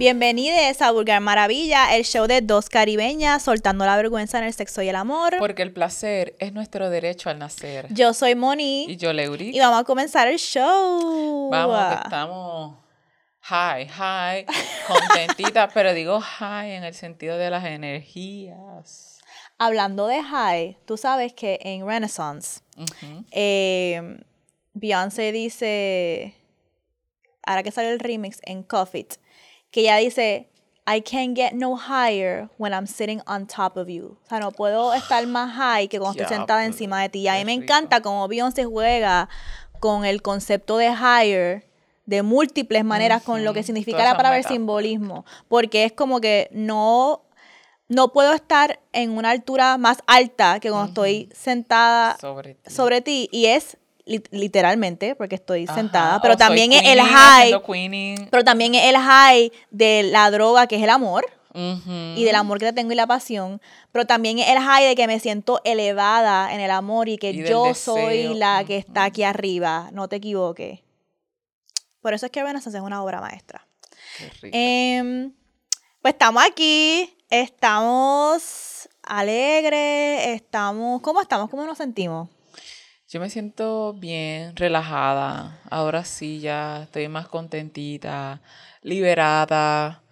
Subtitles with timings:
[0.00, 4.80] Bienvenidos a Vulgar Maravilla, el show de dos caribeñas soltando la vergüenza en el sexo
[4.80, 5.36] y el amor.
[5.38, 7.86] Porque el placer es nuestro derecho al nacer.
[7.92, 8.86] Yo soy Moni.
[8.88, 9.54] Y yo, Leuri.
[9.54, 11.50] Y vamos a comenzar el show.
[11.50, 12.78] Vamos, que estamos
[13.40, 14.46] high, high,
[14.88, 19.18] contentitas, pero digo high en el sentido de las energías.
[19.58, 22.62] Hablando de high, tú sabes que en Renaissance,
[23.32, 24.18] eh,
[24.72, 26.34] Beyoncé dice,
[27.42, 29.06] ahora que sale el remix en Coffee,
[29.70, 30.50] que ella dice,
[30.86, 34.18] I can't get no higher when I'm sitting on top of you.
[34.24, 37.20] O sea, no puedo estar más high que cuando estoy sentada encima de ti.
[37.20, 39.28] Y a mí me encanta cómo Beyoncé juega
[39.78, 41.64] con el concepto de higher
[42.06, 45.24] de múltiples maneras con lo que significa la palabra simbolismo.
[45.48, 47.22] Porque es como que no,
[47.88, 52.70] no puedo estar en una altura más alta que cuando estoy sentada sobre ti.
[52.70, 53.28] sobre ti.
[53.30, 53.76] Y es
[54.30, 57.54] literalmente, porque estoy sentada, pero también es el high,
[58.30, 61.24] pero también es el high de la droga que es el amor.
[61.52, 64.94] Y del amor que te tengo y la pasión, pero también es el high de
[64.94, 69.24] que me siento elevada en el amor y que yo soy la que está aquí
[69.24, 70.80] arriba, no te equivoques.
[72.00, 73.66] Por eso es que Renaissance es una obra maestra.
[74.42, 75.32] Em,
[76.00, 81.50] pues estamos aquí, estamos alegres, estamos, ¿cómo estamos?
[81.50, 82.28] ¿Cómo nos sentimos?
[83.10, 85.60] Yo me siento bien, relajada.
[85.68, 88.40] Ahora sí ya estoy más contentita,
[88.82, 90.04] liberada,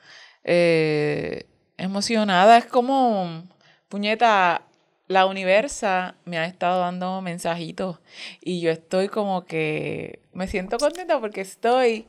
[0.42, 2.58] eh, emocionada.
[2.58, 3.44] Es como,
[3.88, 4.62] puñeta,
[5.06, 8.00] la universa me ha estado dando mensajitos
[8.40, 12.06] y yo estoy como que me siento contenta porque estoy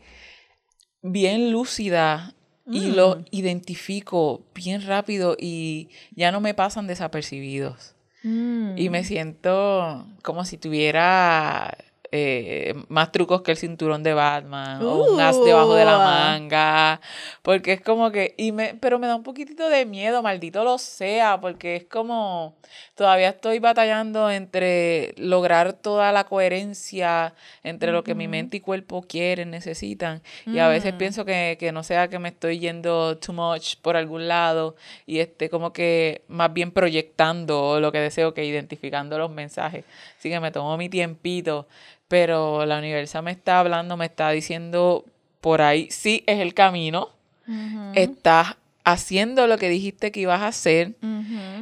[1.03, 2.33] bien lúcida
[2.65, 3.25] y lo mm.
[3.29, 7.95] identifico bien rápido y ya no me pasan desapercibidos.
[8.23, 9.03] Y me mm.
[9.05, 11.77] siento como si tuviera
[12.11, 16.01] eh, más trucos que el cinturón de Batman o un as debajo de la uh.
[16.01, 17.01] manga
[17.43, 20.79] porque es como que y me pero me da un poquitito de miedo maldito lo
[20.79, 22.55] sea porque es como
[22.95, 29.03] todavía estoy batallando entre lograr toda la coherencia entre lo que mi mente y cuerpo
[29.03, 30.97] quieren necesitan y a veces mm.
[30.97, 34.75] pienso que, que no sea que me estoy yendo too much por algún lado
[35.05, 39.85] y esté como que más bien proyectando lo que deseo que identificando los mensajes
[40.17, 41.67] así que me tomo mi tiempito
[42.09, 45.05] pero la universidad me está hablando, me está diciendo
[45.39, 47.11] por ahí, sí, es el camino,
[47.95, 50.95] estás haciendo lo que dijiste que ibas a hacer,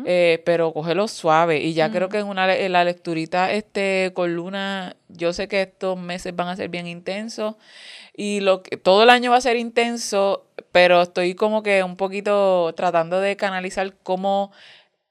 [0.06, 1.62] eh, pero cógelo suave.
[1.62, 5.62] Y ya creo que en, una, en la lecturita este, con Luna, yo sé que
[5.62, 7.56] estos meses van a ser bien intensos
[8.16, 11.98] y lo que, todo el año va a ser intenso, pero estoy como que un
[11.98, 14.52] poquito tratando de canalizar cómo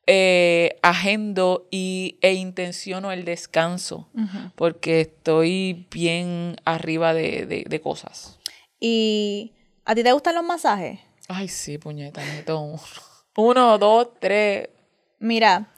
[0.07, 4.09] eh, agendo y, e intenciono el descanso,
[4.55, 8.39] porque estoy bien arriba de, cosas.
[8.79, 9.53] ¿Y
[9.85, 11.01] a ti te gustan los masajes?
[11.29, 12.81] Ay, sí, puñeta, meto uno.
[13.39, 14.71] Uno, dos, tres.
[15.19, 15.69] Mira,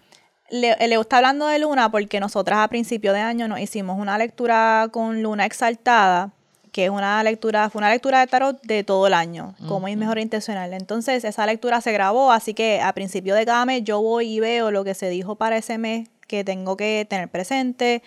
[0.49, 4.17] le, le gusta hablando de Luna porque nosotras a principio de año nos hicimos una
[4.17, 6.33] lectura con Luna exaltada
[6.73, 9.97] que es una lectura, fue una lectura de tarot de todo el año, como es
[9.97, 10.73] mejor intencional.
[10.73, 14.41] Entonces, esa lectura se grabó, así que a principio de cada mes yo voy y
[14.41, 18.03] veo lo que se dijo para ese mes que tengo que tener presente.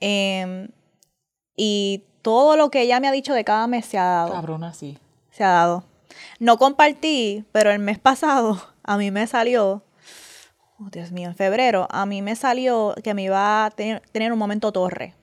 [0.00, 0.68] Em,
[1.56, 4.32] y todo lo que ella me ha dicho de cada mes se ha dado.
[4.32, 4.98] Cabrona, sí.
[5.30, 5.84] Se ha dado.
[6.38, 9.82] No compartí, pero el mes pasado a mí me salió,
[10.78, 14.32] oh Dios mío, en febrero, a mí me salió que me iba a tener, tener
[14.32, 15.14] un momento torre.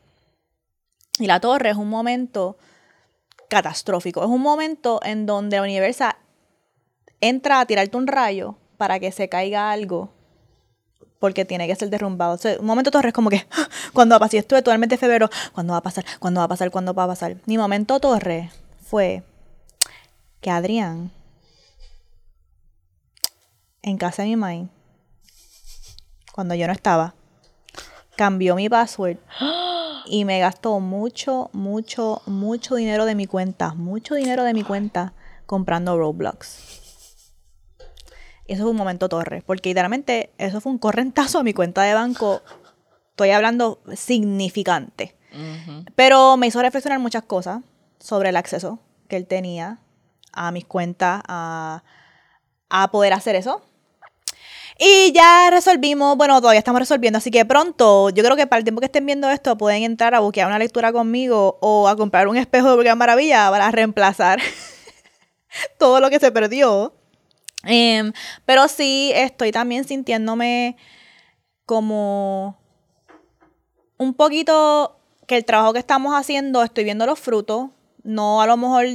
[1.19, 2.57] Y la torre es un momento
[3.49, 4.23] catastrófico.
[4.23, 6.17] Es un momento en donde la universa
[7.21, 10.11] entra a tirarte un rayo para que se caiga algo
[11.19, 12.37] porque tiene que ser derrumbado.
[12.59, 13.47] un momento torre es como que,
[13.93, 14.39] cuando va a pasar?
[14.39, 16.05] Estuve totalmente febrero, ¿cuándo va a pasar?
[16.19, 16.71] ¿Cuándo va a pasar?
[16.71, 17.37] ¿Cuándo va a pasar?
[17.45, 18.51] Mi momento torre
[18.85, 19.23] fue
[20.41, 21.11] que Adrián,
[23.81, 24.69] en casa de mi mamá,
[26.31, 27.15] cuando yo no estaba,
[28.15, 29.17] cambió mi password
[30.05, 35.13] y me gastó mucho, mucho, mucho dinero de mi cuenta, mucho dinero de mi cuenta
[35.45, 36.85] comprando Roblox.
[38.47, 41.95] Eso fue un momento torre, porque literalmente eso fue un correntazo a mi cuenta de
[41.95, 42.41] banco.
[43.11, 45.15] Estoy hablando significante.
[45.95, 47.61] Pero me hizo reflexionar muchas cosas
[47.99, 48.79] sobre el acceso
[49.09, 49.79] que él tenía
[50.31, 51.83] a mis cuentas, a,
[52.69, 53.61] a poder hacer eso.
[54.77, 58.65] Y ya resolvimos, bueno, todavía estamos resolviendo, así que pronto, yo creo que para el
[58.65, 62.27] tiempo que estén viendo esto, pueden entrar a buscar una lectura conmigo o a comprar
[62.27, 64.41] un espejo de Gran Maravilla para reemplazar
[65.79, 66.93] todo lo que se perdió.
[67.63, 68.11] Em,
[68.45, 70.75] pero sí, estoy también sintiéndome
[71.65, 72.59] como
[73.97, 77.69] un poquito que el trabajo que estamos haciendo, estoy viendo los frutos,
[78.03, 78.85] no a lo mejor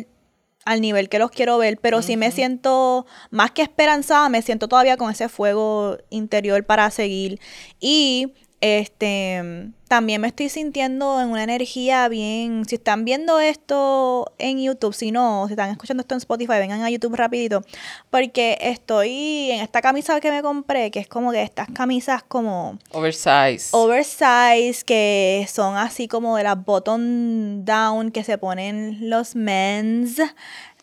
[0.64, 4.68] al nivel que los quiero ver, pero sí me siento más que esperanzada, me siento
[4.68, 7.40] todavía con ese fuego interior para seguir.
[7.80, 12.64] Y este, también me estoy sintiendo en una energía bien.
[12.66, 16.82] Si están viendo esto en YouTube, si no, si están escuchando esto en Spotify, vengan
[16.82, 17.62] a YouTube rapidito.
[18.10, 22.78] Porque estoy en esta camisa que me compré, que es como que estas camisas como.
[22.90, 23.68] Oversize.
[23.72, 30.20] Oversize, que son así como de las button down que se ponen los men's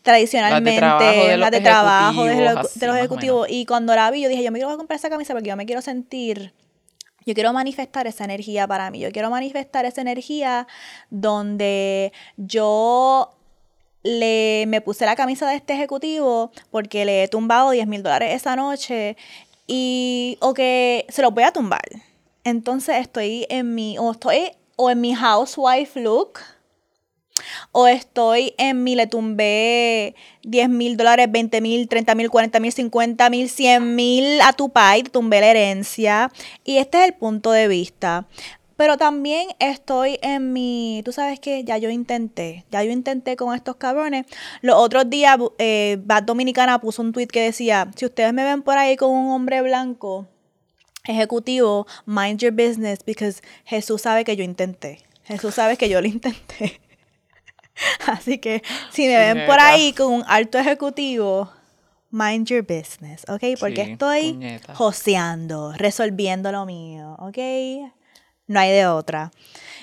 [0.02, 3.46] tradicionalmente, las de trabajo de los, de los ejecutivos.
[3.48, 5.66] Y cuando la vi, yo dije, yo me quiero comprar esa camisa porque yo me
[5.66, 6.52] quiero sentir
[7.28, 9.00] yo quiero manifestar esa energía para mí.
[9.00, 10.66] Yo quiero manifestar esa energía
[11.10, 13.36] donde yo
[14.02, 18.34] le, me puse la camisa de este ejecutivo porque le he tumbado 10 mil dólares
[18.34, 19.18] esa noche
[19.66, 21.84] y o que se los voy a tumbar.
[22.44, 26.38] Entonces estoy en mi, o estoy o en mi housewife look
[27.72, 32.72] o estoy en mi, le tumbé 10 mil dólares, 20 mil, 30 mil, 40 mil,
[32.72, 36.30] 50 mil, 100 mil a tu pai, tumbé la herencia.
[36.64, 38.26] Y este es el punto de vista.
[38.78, 43.52] Pero también estoy en mi, tú sabes que ya yo intenté, ya yo intenté con
[43.52, 44.24] estos cabrones.
[44.62, 48.62] Los otros días, eh, Bad Dominicana puso un tweet que decía, si ustedes me ven
[48.62, 50.28] por ahí con un hombre blanco
[51.08, 55.00] ejecutivo, mind your business, because Jesús sabe que yo intenté.
[55.24, 56.80] Jesús sabe que yo lo intenté.
[58.06, 61.50] Así que si me ven por ahí con un alto ejecutivo,
[62.10, 63.58] mind your business, ¿ok?
[63.58, 64.38] Porque estoy
[64.74, 67.38] joseando, resolviendo lo mío, ¿ok?
[68.46, 69.30] No hay de otra.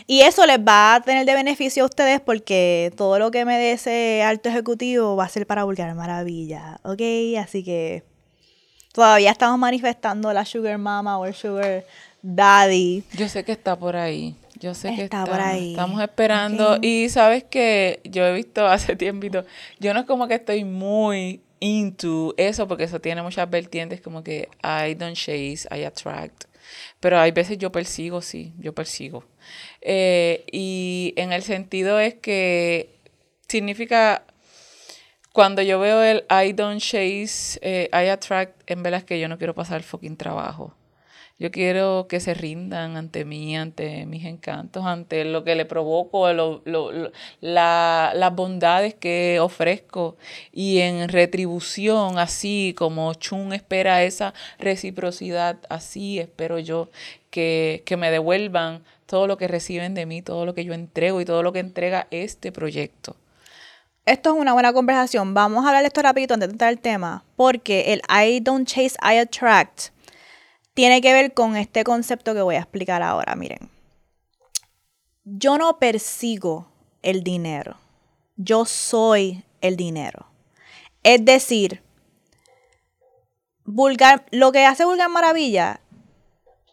[0.08, 3.58] Y eso les va a tener de beneficio a ustedes porque todo lo que me
[3.58, 7.02] dé ese alto ejecutivo va a ser para Vulgar Maravilla, ¿ok?
[7.40, 8.04] Así que
[8.92, 11.86] todavía estamos manifestando la Sugar Mama o el Sugar
[12.22, 13.04] Daddy.
[13.14, 14.36] Yo sé que está por ahí.
[14.60, 15.72] Yo sé que está por ahí.
[15.72, 16.78] Estamos esperando.
[16.82, 19.28] Y sabes que yo he visto hace tiempo,
[19.80, 24.24] yo no es como que estoy muy into eso, porque eso tiene muchas vertientes, como
[24.24, 26.46] que I don't chase, I attract.
[27.00, 29.24] Pero hay veces yo persigo, sí, yo persigo.
[29.82, 32.96] Eh, y en el sentido es que
[33.48, 34.24] significa
[35.32, 39.28] cuando yo veo el I don't chase, eh, I attract, en verdad es que yo
[39.28, 40.74] no quiero pasar fucking trabajo.
[41.38, 46.32] Yo quiero que se rindan ante mí, ante mis encantos, ante lo que le provoco,
[46.32, 46.62] lo,
[47.42, 50.16] las bondades que ofrezco.
[50.54, 56.90] Y en retribución, así como Chun espera esa reciprocidad, así espero yo
[57.32, 61.20] que, que me devuelvan todo lo que reciben de mí, todo lo que yo entrego
[61.20, 63.18] y todo lo que entrega este proyecto.
[64.06, 65.34] Esto es una buena conversación.
[65.34, 67.26] Vamos a hablar esto rapidito antes de entrar al tema.
[67.36, 69.95] Porque el I don't chase, I attract
[70.76, 73.36] tiene que ver con este concepto que voy a explicar ahora.
[73.36, 73.70] Miren,
[75.24, 76.68] yo no persigo
[77.02, 77.78] el dinero,
[78.36, 80.28] yo soy el dinero.
[81.02, 81.82] Es decir,
[83.64, 85.80] vulgar, lo que hace Vulgar Maravilla,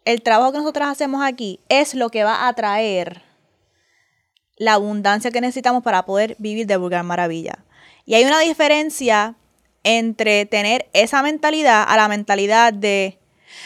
[0.04, 3.22] el trabajo que nosotros hacemos aquí, es lo que va a traer
[4.56, 7.64] la abundancia que necesitamos para poder vivir de Vulgar Maravilla.
[8.04, 9.36] Y hay una diferencia
[9.84, 13.21] entre tener esa mentalidad a la mentalidad de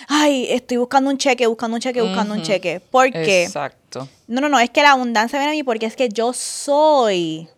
[0.08, 2.80] ay, estoy buscando un cheque, buscando un cheque, buscando un cheque.
[2.90, 3.44] Porque.
[3.44, 4.08] Exacto.
[4.26, 7.48] No, no, no, es que la abundancia viene a mí porque es que yo soy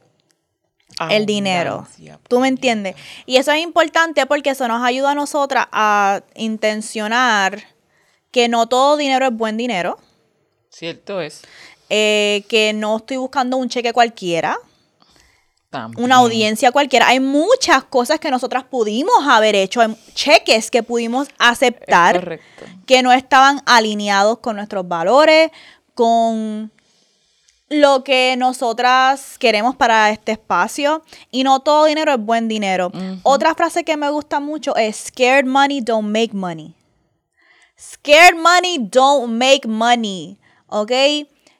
[1.10, 1.86] el dinero.
[2.28, 2.96] ¿Tú me entiendes?
[3.26, 7.62] Y eso es importante porque eso nos ayuda a nosotras a intencionar
[8.30, 9.98] que no todo dinero es buen dinero.
[10.70, 11.42] Cierto es.
[11.90, 14.58] Eh, que no estoy buscando un cheque cualquiera
[15.96, 17.08] una audiencia cualquiera.
[17.08, 22.40] Hay muchas cosas que nosotras pudimos haber hecho, hay cheques que pudimos aceptar
[22.86, 25.50] que no estaban alineados con nuestros valores,
[25.94, 26.72] con
[27.68, 31.02] lo que nosotras queremos para este espacio.
[31.30, 32.90] Y no todo dinero es buen dinero.
[33.22, 36.74] Otra frase que me gusta mucho es scared money don't make money.
[37.78, 40.38] Scared money don't make money.
[40.66, 40.92] ¿Ok?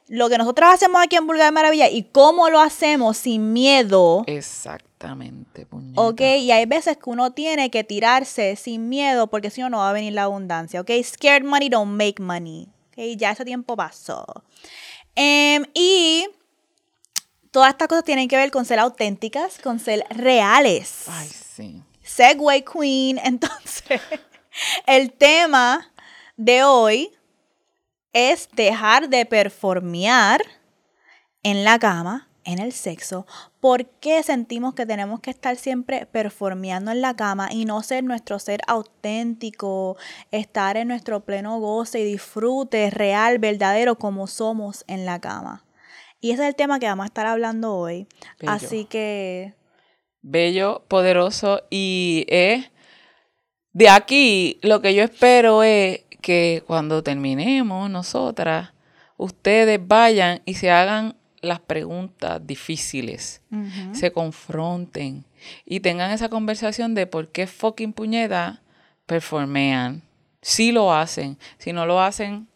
[0.09, 4.23] Lo que nosotros hacemos aquí en Vulgar de Maravilla y cómo lo hacemos sin miedo.
[4.25, 6.01] Exactamente, puñeta.
[6.01, 9.77] Ok, y hay veces que uno tiene que tirarse sin miedo porque si no, no
[9.77, 10.81] va a venir la abundancia.
[10.81, 12.67] Ok, scared money don't make money.
[12.87, 14.25] Ok, ya ese tiempo pasó.
[15.13, 16.25] Em, y
[17.51, 21.03] todas estas cosas tienen que ver con ser auténticas, con ser reales.
[21.07, 21.83] Ay, sí.
[22.01, 23.19] Segway Queen.
[23.23, 24.01] Entonces,
[24.87, 25.93] el tema
[26.35, 27.11] de hoy
[28.13, 30.41] es dejar de performear
[31.43, 33.27] en la cama, en el sexo,
[33.59, 38.39] porque sentimos que tenemos que estar siempre performeando en la cama y no ser nuestro
[38.39, 39.97] ser auténtico,
[40.31, 45.65] estar en nuestro pleno goce y disfrute real, verdadero, como somos en la cama.
[46.21, 48.07] Y ese es el tema que vamos a estar hablando hoy.
[48.45, 49.53] Así que
[50.21, 52.69] bello, poderoso y es
[53.71, 58.71] de aquí lo que yo espero es que cuando terminemos nosotras,
[59.17, 63.41] ustedes vayan y se hagan las preguntas difíciles,
[63.93, 65.25] se confronten
[65.65, 68.61] y tengan esa conversación de por qué fucking puñeta
[69.05, 70.01] performean.
[70.41, 72.47] Si lo hacen, si no lo hacen,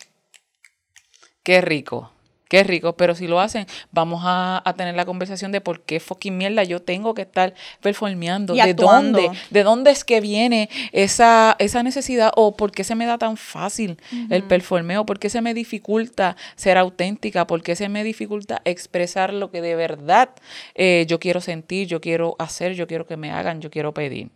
[1.43, 2.12] qué rico.
[2.53, 6.37] Qué rico, pero si lo hacen, vamos a, tener la conversación de por qué fucking
[6.37, 11.81] mierda yo tengo que estar performeando, de dónde, de dónde es que viene esa, esa
[11.81, 13.97] necesidad o por qué se me da tan fácil
[14.29, 19.33] el performeo, por qué se me dificulta ser auténtica, por qué se me dificulta expresar
[19.33, 20.29] lo que de verdad
[20.75, 24.29] eh, yo quiero sentir, yo quiero hacer, yo quiero que me hagan, yo quiero pedir.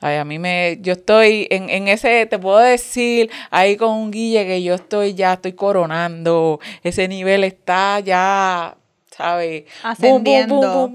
[0.00, 4.10] Ay, a mí me, yo estoy en, en, ese, te puedo decir, ahí con un
[4.10, 8.76] guille que yo estoy ya, estoy coronando, ese nivel está ya,
[9.20, 9.64] ¿sabes?
[9.82, 10.90] Ascendiendo.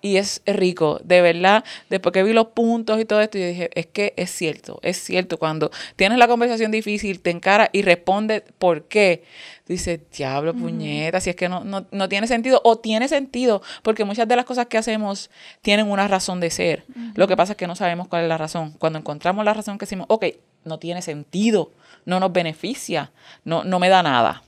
[0.00, 3.70] y es rico, de verdad, después que vi los puntos y todo esto, yo dije,
[3.74, 8.44] es que es cierto, es cierto, cuando tienes la conversación difícil, te encara y responde
[8.58, 9.24] por qué,
[9.66, 14.28] dices, diablo, puñeta, si es que no, no, tiene sentido, o tiene sentido, porque muchas
[14.28, 15.30] de las cosas que hacemos
[15.62, 16.84] tienen una razón de ser.
[17.14, 18.72] Lo que pasa es que no sabemos cuál es la razón.
[18.78, 20.26] Cuando encontramos la razón que decimos, ok,
[20.64, 21.72] no tiene sentido,
[22.04, 23.10] no nos beneficia,
[23.44, 24.42] no, no me da nada.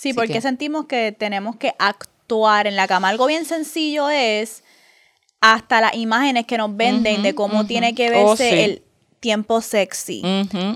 [0.00, 3.08] Sí, porque sentimos que tenemos que actuar en la cama.
[3.08, 4.64] Algo bien sencillo es
[5.40, 8.82] hasta las imágenes que nos venden de cómo tiene que oh, verse el
[9.20, 10.22] tiempo sexy.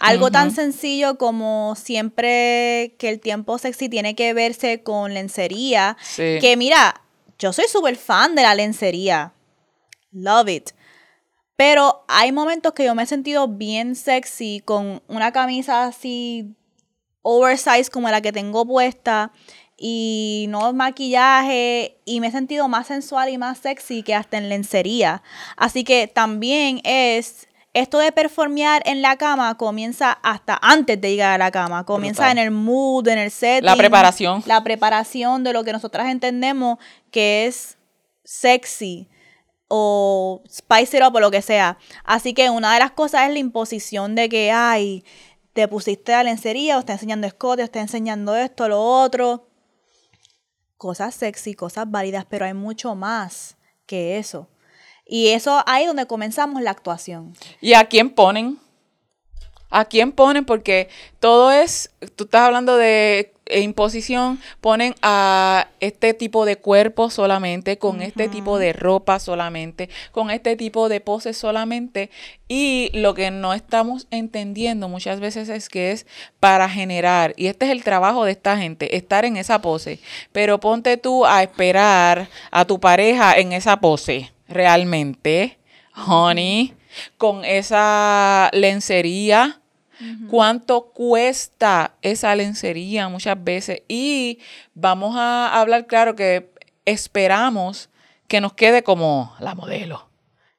[0.01, 5.97] Algo tan sencillo como siempre que el tiempo sexy tiene que verse con lencería.
[6.17, 7.03] Que mira,
[7.39, 9.33] yo soy súper fan de la lencería.
[10.13, 10.71] Love it.
[11.57, 16.55] Pero hay momentos que yo me he sentido bien sexy con una camisa así
[17.23, 19.33] oversize como la que tengo puesta
[19.77, 24.49] y no maquillaje y me he sentido más sensual y más sexy que hasta en
[24.49, 25.23] lencería.
[25.57, 31.35] Así que también es esto de performear en la cama comienza hasta antes de llegar
[31.35, 31.85] a la cama.
[31.85, 33.63] Comienza en el mood, en el set.
[33.63, 34.43] La preparación.
[34.47, 36.79] La preparación de lo que nosotras entendemos
[37.13, 37.79] que es
[38.25, 39.09] sexy
[39.69, 41.79] o spice it up o lo que sea.
[42.05, 45.05] Así que una de las cosas es la imposición de que, ay,
[45.59, 49.49] te pusiste la lencería, o está enseñando escote, o está enseñando esto, lo otro.
[50.77, 54.47] Cosas sexy, cosas válidas, pero hay mucho más que eso.
[55.05, 57.35] Y eso ahí donde comenzamos la actuación.
[57.61, 58.61] ¿Y a quién ponen?
[59.71, 60.45] ¿A quién ponen?
[60.45, 60.89] Porque
[61.21, 68.03] todo es, tú estás hablando de imposición, ponen a este tipo de cuerpo solamente, con
[68.03, 72.11] este tipo de ropa solamente, con este tipo de poses solamente.
[72.47, 76.07] Y lo que no estamos entendiendo muchas veces es que es
[76.41, 80.01] para generar, y este es el trabajo de esta gente, estar en esa pose.
[80.33, 85.59] Pero ponte tú a esperar a tu pareja en esa pose realmente,
[86.07, 86.75] honey,
[87.17, 89.61] con esa lencería.
[90.31, 93.83] ¿Cuánto cuesta esa lencería muchas veces?
[93.89, 94.39] Y
[94.75, 96.53] vamos a hablar claro que
[96.85, 97.91] esperamos
[98.29, 100.09] que nos quede como la modelo.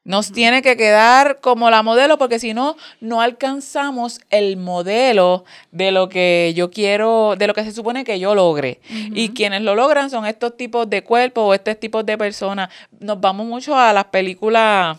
[0.06, 5.92] Nos tiene que quedar como la modelo porque si no, no alcanzamos el modelo de
[5.92, 8.80] lo que yo quiero, de lo que se supone que yo logre.
[8.90, 12.70] Y quienes lo logran son estos tipos de cuerpos o estos tipos de personas.
[13.00, 14.98] Nos vamos mucho a las películas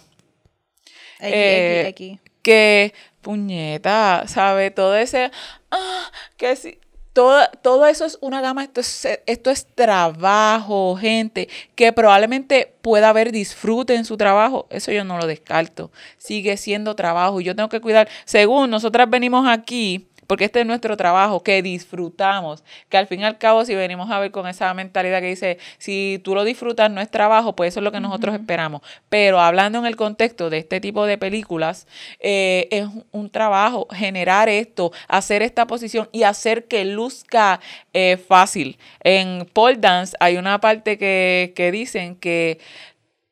[1.20, 4.70] eh, que, puñeta, ¿sabe?
[4.70, 5.30] Todo ese,
[5.70, 6.78] ah, que sí
[7.12, 13.32] todo, eso es una gama, esto es, esto es trabajo, gente, que probablemente pueda haber
[13.32, 14.66] disfrute en su trabajo.
[14.70, 15.90] Eso yo no lo descarto.
[16.18, 18.08] Sigue siendo trabajo y yo tengo que cuidar.
[18.24, 23.24] Según nosotras venimos aquí porque este es nuestro trabajo, que disfrutamos, que al fin y
[23.24, 26.88] al cabo si venimos a ver con esa mentalidad que dice, si tú lo disfrutas
[26.88, 28.80] no es trabajo, pues eso es lo que nosotros esperamos.
[29.08, 31.88] Pero hablando en el contexto de este tipo de películas,
[32.20, 37.58] eh, es un trabajo generar esto, hacer esta posición y hacer que luzca
[37.92, 38.78] eh, fácil.
[39.00, 42.60] En pole dance hay una parte que, que dicen que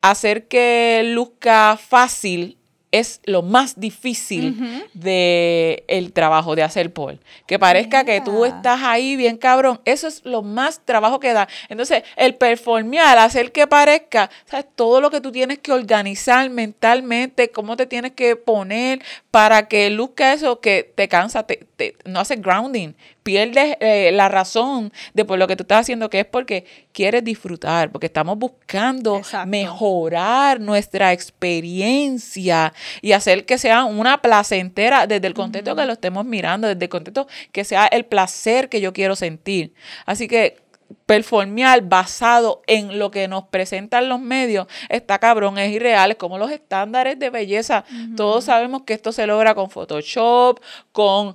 [0.02, 2.58] hacer que luzca fácil
[2.90, 7.18] es lo más difícil de el trabajo de hacer pole.
[7.46, 9.80] Que parezca que tú estás ahí bien cabrón.
[9.84, 11.48] Eso es lo más trabajo que da.
[11.68, 14.66] Entonces, el performear, hacer que parezca, ¿sabes?
[14.74, 19.90] Todo lo que tú tienes que organizar mentalmente, cómo te tienes que poner para que
[19.90, 21.66] luzca eso que te cansa, te,
[22.04, 22.94] no hace grounding
[23.28, 27.22] pierdes eh, la razón de por lo que tú estás haciendo, que es porque quieres
[27.22, 35.34] disfrutar, porque estamos buscando mejorar nuestra experiencia y hacer que sea una placentera desde el
[35.34, 39.14] contexto que lo estemos mirando, desde el contexto que sea el placer que yo quiero
[39.14, 39.74] sentir.
[40.06, 40.56] Así que
[41.04, 46.38] performear basado en lo que nos presentan los medios está cabrón, es irreal, es como
[46.38, 47.84] los estándares de belleza.
[48.16, 50.60] Todos sabemos que esto se logra con Photoshop,
[50.92, 51.34] con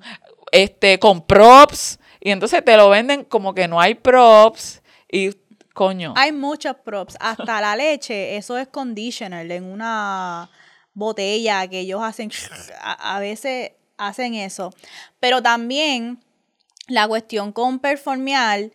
[0.53, 4.81] este con props y entonces te lo venden como que no hay props
[5.11, 5.31] y
[5.73, 6.13] coño.
[6.15, 10.49] Hay muchos props, hasta la leche, eso es conditioner en una
[10.93, 12.29] botella que ellos hacen
[12.79, 14.71] a, a veces hacen eso.
[15.19, 16.23] Pero también
[16.87, 18.71] la cuestión con performear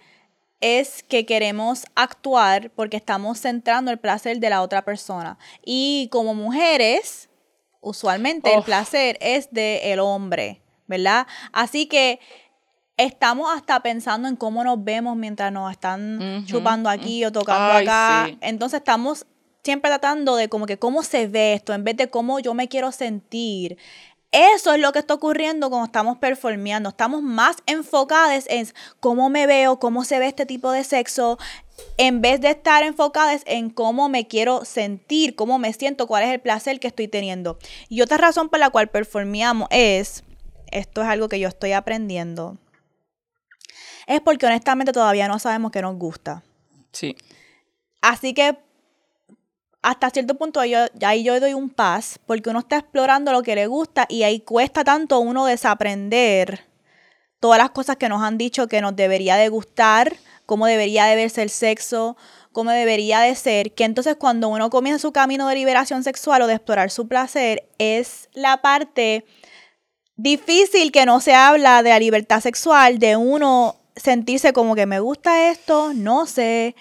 [0.61, 5.39] es que queremos actuar porque estamos centrando el placer de la otra persona.
[5.65, 7.29] Y como mujeres,
[7.81, 11.27] usualmente el placer es del el hombre, ¿verdad?
[11.53, 12.19] Así que
[12.97, 18.29] estamos hasta pensando en cómo nos vemos mientras nos están chupando aquí o tocando acá.
[18.41, 19.27] Entonces estamos
[19.63, 22.69] siempre tratando de como que cómo se ve esto en vez de cómo yo me
[22.69, 23.79] quiero sentir.
[24.31, 26.91] Eso es lo que está ocurriendo cuando estamos performeando.
[26.91, 28.69] Estamos más enfocados en
[29.01, 31.39] cómo me veo, cómo se ve este tipo de sexo,
[31.97, 36.31] en vez de estar enfocados en cómo me quiero sentir, cómo me siento, cuál es
[36.31, 37.59] el placer que estoy teniendo.
[37.89, 40.25] Y otra razón por la cual performeamos es,
[40.73, 42.59] esto es algo que yo estoy aprendiendo,
[44.07, 46.43] es porque honestamente todavía no sabemos qué nos gusta.
[46.93, 47.17] Sí.
[48.01, 48.57] Así que
[49.83, 53.55] hasta cierto punto yo, ahí yo doy un pas, porque uno está explorando lo que
[53.55, 56.67] le gusta y ahí cuesta tanto uno desaprender
[57.41, 61.15] todas las cosas que nos han dicho que nos debería de gustar, cómo debería de
[61.15, 62.17] verse el sexo,
[62.53, 66.47] cómo debería de ser, que entonces cuando uno comienza su camino de liberación sexual o
[66.47, 69.25] de explorar su placer, es la parte
[70.19, 75.01] difícil que no se habla de la libertad sexual, de uno sentirse como que me
[75.01, 76.77] gusta esto, no sé,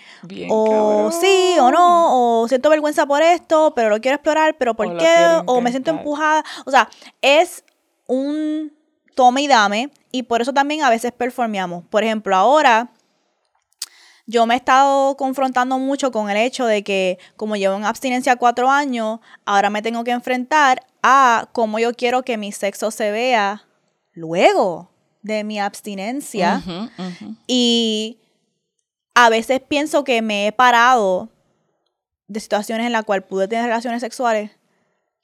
[0.50, 4.98] o sí o no, o siento vergüenza por esto, pero lo quiero explorar, pero ¿por
[4.98, 5.42] qué?
[5.46, 6.44] O me siento empujada.
[6.66, 6.90] O sea,
[7.22, 7.64] es
[8.08, 8.74] un
[9.16, 11.86] tome y dame y por eso también a veces performeamos.
[11.86, 12.90] Por ejemplo, ahora
[14.28, 18.36] yo me he estado confrontando mucho con el hecho de que como llevo en abstinencia
[18.36, 23.10] cuatro años, ahora me tengo que enfrentar a cómo yo quiero que mi sexo se
[23.12, 23.66] vea
[24.12, 26.62] luego de mi abstinencia
[27.48, 28.20] y
[29.16, 31.30] a veces pienso que me he parado
[32.28, 34.52] de situaciones en las cuales pude tener relaciones sexuales.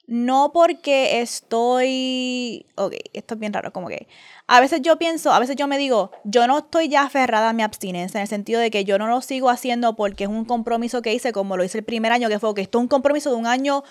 [0.06, 2.66] No porque estoy...
[2.76, 4.06] Ok, esto es bien raro, como que...
[4.46, 7.52] A veces yo pienso, a veces yo me digo, yo no estoy ya aferrada a
[7.54, 10.44] mi abstinencia, en el sentido de que yo no lo sigo haciendo porque es un
[10.44, 12.88] compromiso que hice como lo hice el primer año, que fue que esto es un
[12.88, 13.84] compromiso de un año,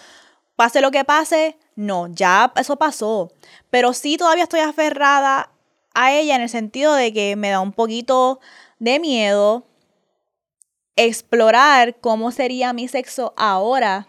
[0.56, 3.32] pase lo que pase, no, ya eso pasó.
[3.72, 5.50] Pero sí todavía estoy aferrada
[5.96, 8.40] a ella en el sentido de que me da un poquito
[8.78, 9.66] de miedo
[10.96, 14.08] explorar cómo sería mi sexo ahora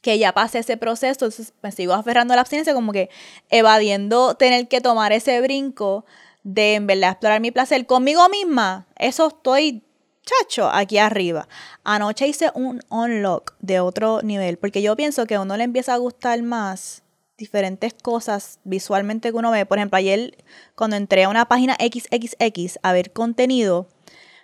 [0.00, 3.10] que ya pase ese proceso, entonces me sigo aferrando a la abstinencia, como que
[3.50, 6.04] evadiendo tener que tomar ese brinco
[6.42, 8.86] de en verdad explorar mi placer conmigo misma.
[8.96, 9.82] Eso estoy,
[10.24, 11.48] chacho, aquí arriba.
[11.84, 15.94] Anoche hice un unlock de otro nivel, porque yo pienso que a uno le empieza
[15.94, 17.02] a gustar más
[17.36, 19.66] diferentes cosas visualmente que uno ve.
[19.66, 20.36] Por ejemplo, ayer
[20.74, 23.88] cuando entré a una página XXX a ver contenido,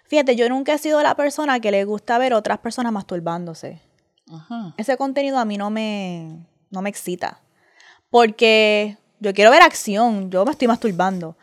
[0.04, 3.85] fíjate, yo nunca he sido la persona que le gusta ver otras personas masturbándose.
[4.76, 7.40] Ese contenido a mí no me, no me excita.
[8.10, 11.36] Porque yo quiero ver acción, yo me estoy masturbando.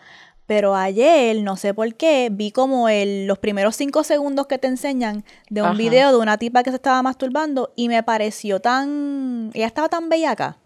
[0.46, 4.68] Pero ayer, no sé por qué, vi como el, los primeros cinco segundos que te
[4.68, 9.52] enseñan de un video de una tipa que se estaba masturbando y me pareció tan...
[9.54, 10.58] Ella estaba tan bellaca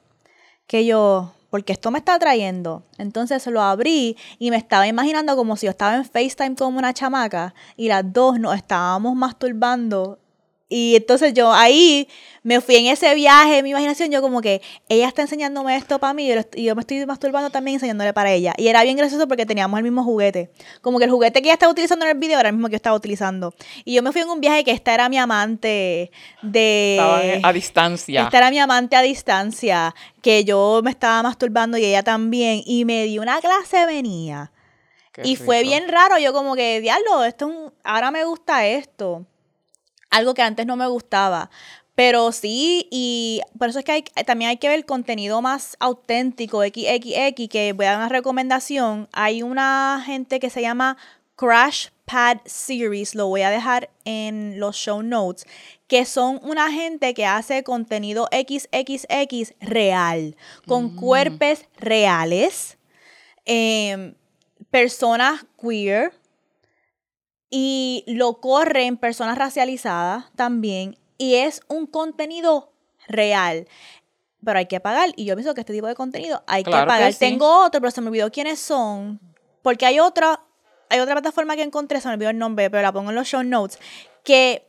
[0.66, 2.84] que yo, porque esto me está trayendo.
[2.98, 6.94] Entonces lo abrí y me estaba imaginando como si yo estaba en FaceTime con una
[6.94, 10.18] chamaca y las dos nos estábamos masturbando
[10.70, 12.10] y entonces yo ahí
[12.44, 16.00] me fui en ese viaje, en mi imaginación, yo como que ella está enseñándome esto
[16.00, 18.54] para mí y yo me estoy masturbando también enseñándole para ella.
[18.58, 20.50] Y era bien gracioso porque teníamos el mismo juguete.
[20.82, 22.74] Como que el juguete que ella estaba utilizando en el video era el mismo que
[22.74, 23.54] yo estaba utilizando.
[23.86, 26.96] Y yo me fui en un viaje que esta era mi amante de...
[26.96, 28.24] Estaban a distancia.
[28.24, 32.62] Esta era mi amante a distancia, que yo me estaba masturbando y ella también.
[32.66, 34.52] Y me dio una clase venía.
[35.24, 39.26] y fue bien raro, yo como que, diablo, esto ahora me gusta esto
[40.10, 41.50] algo que antes no me gustaba.
[41.96, 46.64] Pero sí, y por eso es que hay, también hay que ver contenido más auténtico,
[46.64, 49.10] XXX, que voy a dar una recomendación.
[49.14, 50.98] Hay una gente que se llama
[51.36, 55.46] Crash Pad Series, lo voy a dejar en los show notes,
[55.88, 60.36] que son una gente que hace contenido XXX real,
[60.68, 60.96] con mm.
[60.96, 62.78] cuerpos reales,
[63.46, 64.16] em,
[64.72, 66.14] personas queer,
[67.50, 72.74] y lo corren personas racializadas también y es un contenido
[73.08, 73.68] real.
[74.44, 77.14] Pero hay que pagar y yo pienso que este tipo de contenido hay que pagar.
[77.14, 79.20] Tengo otro, pero se me olvidó quiénes son.
[79.62, 80.42] Porque hay otra
[80.90, 83.28] hay otra plataforma que encontré, se me olvidó el nombre, pero la pongo en los
[83.28, 83.80] show notes,
[84.24, 84.68] que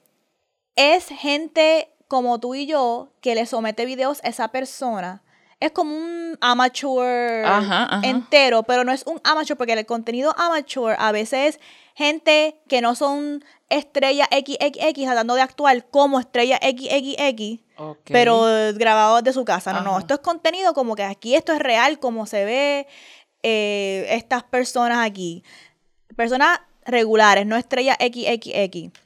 [0.74, 5.22] es gente como tú y yo que le somete videos a esa persona.
[5.60, 7.44] Es como un amateur
[8.02, 11.60] entero, pero no es un amateur porque el contenido amateur a veces es
[11.98, 17.60] gente que no son estrella XXX tratando de actuar como estrella XXX,
[18.04, 19.72] pero grabado de su casa.
[19.72, 22.86] No, no, esto es contenido como que aquí esto es real, como se ve
[23.42, 25.42] eh, estas personas aquí.
[26.14, 28.96] Personas regulares, no estrella XXX.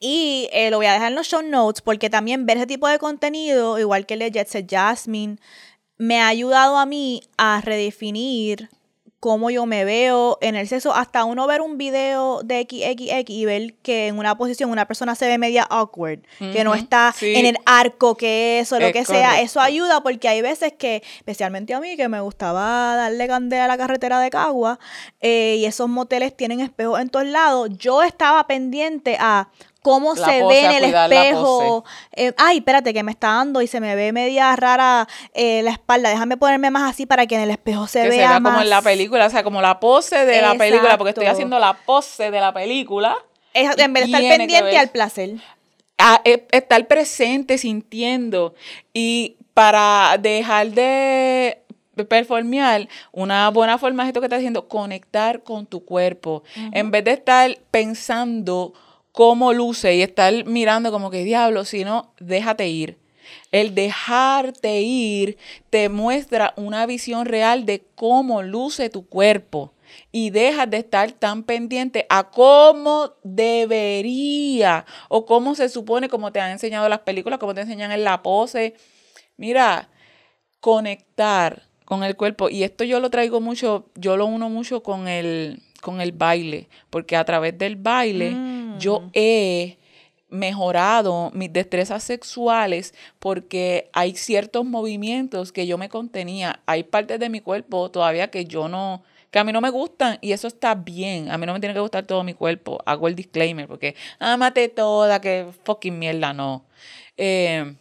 [0.00, 2.88] Y eh, lo voy a dejar en los show notes porque también ver ese tipo
[2.88, 5.36] de contenido, igual que el de Jet Set Jasmine,
[5.98, 8.70] me ha ayudado a mí a redefinir
[9.20, 13.44] cómo yo me veo en el sexo, hasta uno ver un video de XXX y
[13.44, 17.46] ver que en una posición una persona se ve media awkward, que no está en
[17.46, 21.80] el arco que eso, lo que sea, eso ayuda porque hay veces que, especialmente a
[21.80, 24.78] mí, que me gustaba darle candela a la carretera de Cagua
[25.20, 29.48] eh, y esos moteles tienen espejos en todos lados, yo estaba pendiente a
[29.86, 31.84] cómo se ve en el espejo.
[32.10, 35.70] Eh, ay, espérate, que me está dando y se me ve media rara eh, la
[35.70, 36.08] espalda.
[36.08, 38.60] Déjame ponerme más así para que en el espejo se que vea, se vea como
[38.60, 41.74] en la película, o sea, como la pose de la película, porque estoy haciendo la
[41.74, 43.16] pose de la película.
[43.54, 45.34] en vez de estar pendiente al placer.
[45.98, 48.56] A, e, estar presente, sintiendo.
[48.92, 51.62] Y para dejar de
[52.08, 56.42] performear, una buena forma es esto que estás haciendo, conectar con tu cuerpo.
[56.72, 58.74] En vez de estar pensando
[59.16, 62.98] cómo luce y estar mirando como que diablo, sino déjate ir.
[63.50, 65.38] El dejarte ir
[65.70, 69.72] te muestra una visión real de cómo luce tu cuerpo
[70.12, 76.40] y dejas de estar tan pendiente a cómo debería o cómo se supone, como te
[76.40, 78.74] han enseñado las películas, como te enseñan en la pose.
[79.38, 79.88] Mira,
[80.60, 82.50] conectar con el cuerpo.
[82.50, 86.68] Y esto yo lo traigo mucho, yo lo uno mucho con el, con el baile,
[86.90, 88.36] porque a través del baile
[88.80, 89.10] yo mm.
[89.12, 89.78] he
[90.28, 97.28] mejorado mis destrezas sexuales porque hay ciertos movimientos que yo me contenía, hay partes de
[97.28, 100.74] mi cuerpo todavía que yo no, que a mí no me gustan y eso está
[100.74, 103.94] bien, a mí no me tiene que gustar todo mi cuerpo, hago el disclaimer porque
[104.18, 106.64] amate toda, que fucking mierda, no.
[107.16, 107.76] Eh,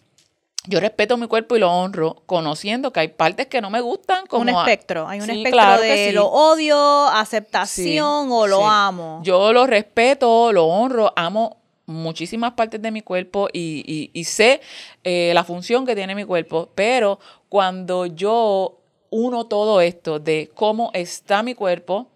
[0.68, 4.26] yo respeto mi cuerpo y lo honro, conociendo que hay partes que no me gustan.
[4.28, 9.22] Como un espectro, hay un espectro de lo odio, aceptación o lo amo.
[9.24, 14.62] Yo lo respeto, lo honro, amo muchísimas partes de mi cuerpo y, sé
[15.04, 18.80] eh, la función que tiene mi cuerpo, pero cuando yo
[19.12, 22.08] uno todo esto de cómo está mi cuerpo,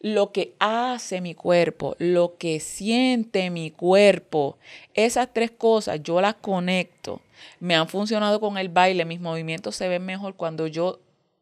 [0.00, 4.56] lo que hace mi cuerpo, lo que siente mi cuerpo,
[4.94, 7.20] esas tres cosas yo las conecto
[7.58, 11.00] me han funcionado con el baile, mis movimientos se ven mejor cuando yo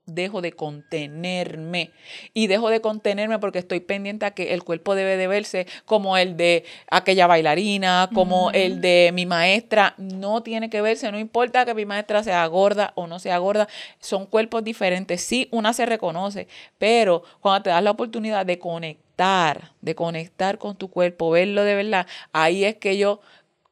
[0.08, 1.92] dejo de contenerme.
[2.34, 6.16] Y dejo de contenerme porque estoy pendiente a que el cuerpo debe de verse como
[6.16, 11.64] el de aquella bailarina, como el de mi maestra, no tiene que verse, no importa
[11.64, 13.68] que mi maestra sea gorda o no sea gorda,
[14.00, 19.72] son cuerpos diferentes, sí, una se reconoce, pero cuando te das la oportunidad de conectar,
[19.80, 23.20] de conectar con tu cuerpo, verlo de verdad, ahí es que yo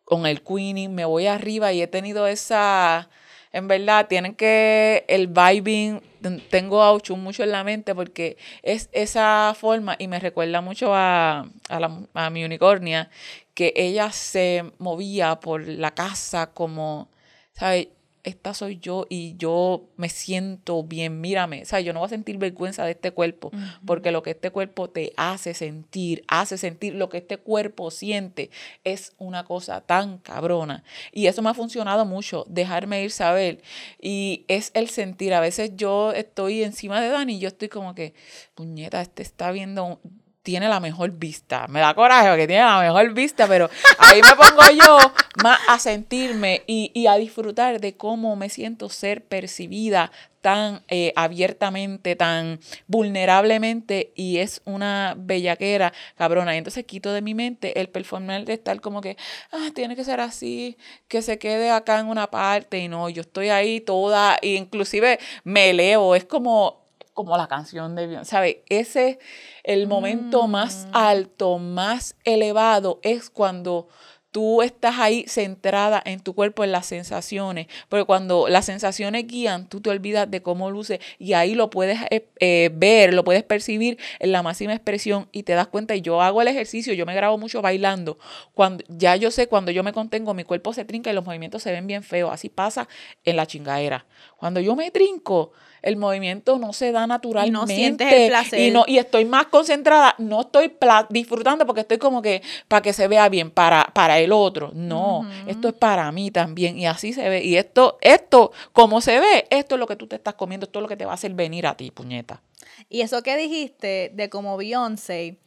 [0.07, 3.11] con el queening, me voy arriba y he tenido esa,
[3.53, 6.01] en verdad, tienen que, el vibing,
[6.49, 11.51] tengo a mucho en la mente porque es esa forma y me recuerda mucho a,
[11.69, 13.11] a mi unicornia,
[13.53, 17.09] que ella se movía por la casa como,
[17.53, 17.89] ¿sabes?
[18.27, 22.11] Esta soy yo y yo me siento bien, mírame, o sea, yo no voy a
[22.11, 23.53] sentir vergüenza de este cuerpo,
[23.87, 28.51] porque lo que este cuerpo te hace sentir, hace sentir lo que este cuerpo siente,
[28.83, 30.83] es una cosa tan cabrona.
[31.13, 33.63] Y eso me ha funcionado mucho, dejarme ir saber.
[34.01, 37.95] Y es el sentir, a veces yo estoy encima de Dani y yo estoy como
[37.95, 38.13] que,
[38.57, 40.01] puñeta, este está viendo
[40.47, 41.67] tiene la mejor vista.
[41.67, 44.97] Me da coraje porque tiene la mejor vista, pero ahí me pongo yo
[45.43, 52.15] más a sentirme y, a disfrutar de cómo me siento ser percibida tan eh, abiertamente,
[52.15, 56.55] tan vulnerablemente y es una bellaquera cabrona.
[56.55, 59.17] Y entonces quito de mi mente el performance de estar como que,
[59.51, 60.77] ah, tiene que ser así,
[61.09, 65.19] que se quede acá en una parte y no, yo estoy ahí toda, e inclusive
[65.43, 66.86] me elevo, es como
[67.17, 68.63] como la canción de Beyoncé, ¿sabe?
[68.69, 69.19] Ese,
[69.65, 70.97] el momento más mm.
[70.97, 73.89] alto, más elevado es cuando
[74.37, 79.67] tú estás ahí centrada en tu cuerpo, en las sensaciones, porque cuando las sensaciones guían,
[79.67, 83.45] tú te olvidas de cómo luce y ahí lo puedes eh, eh, ver, lo puedes
[83.45, 87.07] percibir en la máxima expresión y te das cuenta, y yo hago el ejercicio, yo
[87.07, 88.19] me grabo mucho bailando,
[88.53, 91.63] cuando ya yo sé, cuando yo me contengo, mi cuerpo se trinca y los movimientos
[91.63, 92.89] se ven bien feos, así pasa
[93.25, 94.05] en la chingadera.
[94.37, 95.53] Cuando yo me trinco,
[95.87, 97.53] el movimiento no se da naturalmente.
[97.53, 98.61] no sientes el placer.
[98.61, 100.73] Y, no, y estoy más concentrada, no estoy
[101.11, 104.73] disfrutando porque estoy como que para que se vea bien, para, para el otro.
[104.75, 106.77] No, esto es para mí también.
[106.77, 107.45] Y así se ve.
[107.45, 110.81] Y esto, esto, como se ve, esto es lo que tú te estás comiendo, esto
[110.81, 112.43] es lo que te va a hacer venir a ti, puñeta.
[112.89, 115.39] Y eso que dijiste de como Beyoncé,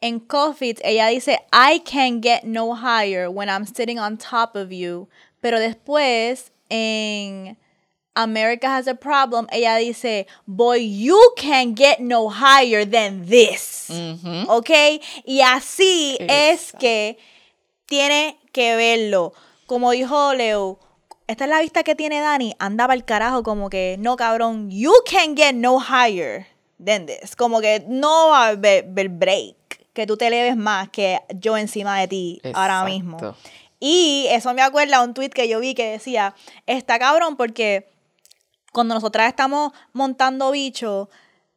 [0.00, 4.70] en Coffee, ella dice, I can get no higher when I'm sitting on top of
[4.70, 5.08] you.
[5.40, 7.58] Pero después, en
[8.22, 13.88] America Has a Problem, ella dice, boy, you can get no higher than this.
[13.88, 14.44] Ujú.
[14.48, 14.70] ¿Ok?
[15.24, 17.18] Y así es que
[17.86, 19.32] tiene que verlo.
[19.66, 20.78] Como dijo Leo,
[21.26, 24.92] esta es la vista que tiene Dani, andaba el carajo como que, no cabrón, you
[25.08, 26.46] can get no higher
[26.84, 27.36] than this.
[27.36, 31.56] Como que no va a haber haber break, que tú te eleves más que yo
[31.56, 33.18] encima de ti ahora mismo.
[33.78, 36.34] Y eso me acuerda a un tweet que yo vi que decía,
[36.66, 37.88] está cabrón porque
[38.72, 41.08] cuando nosotras estamos montando bicho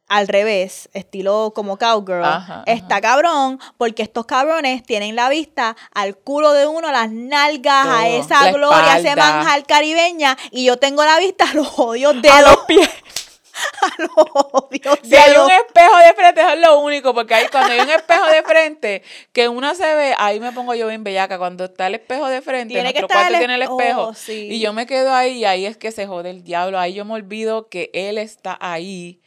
[0.06, 6.16] al revés, estilo como cowgirl, Ajá, está cabrón porque estos cabrones tienen la vista al
[6.16, 10.76] culo de uno, las nalgas, a esa la gloria, a ese manjar caribeña y yo
[10.76, 12.88] tengo la vista a los odios A dedos, los pies.
[13.82, 14.10] a los
[14.52, 17.80] odios Si hay un espejo de frente, eso es lo único, porque ahí cuando hay
[17.80, 21.38] un espejo de frente, que una se ve, ahí me pongo yo bien bellaca.
[21.38, 24.02] Cuando está el espejo de frente, nuestro cuarto el tiene el es- espejo.
[24.08, 24.48] oh, sí.
[24.50, 26.78] Y yo me quedo ahí y ahí es que se jode el diablo.
[26.78, 29.20] Ahí yo me olvido que él está ahí.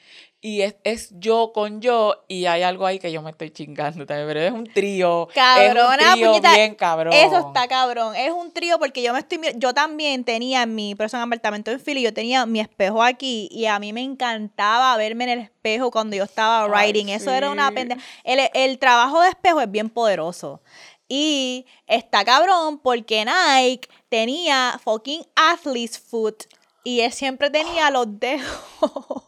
[0.47, 4.05] Y es, es yo con yo, y hay algo ahí que yo me estoy chingando
[4.05, 5.27] también, pero es un trío.
[5.35, 7.11] Cabrona, es un trío puñeta, bien cabrón.
[7.13, 8.15] Eso está cabrón.
[8.15, 11.81] Es un trío porque yo me estoy yo también tenía en mi persona apartamento en
[11.81, 15.91] Philly, yo tenía mi espejo aquí y a mí me encantaba verme en el espejo
[15.91, 17.09] cuando yo estaba Ay, writing.
[17.09, 17.99] Eso era una pendeja.
[18.23, 20.61] El, el trabajo de espejo es bien poderoso.
[21.09, 26.45] Y está cabrón porque Nike tenía fucking athlete's foot
[26.85, 28.47] y él siempre tenía los dedos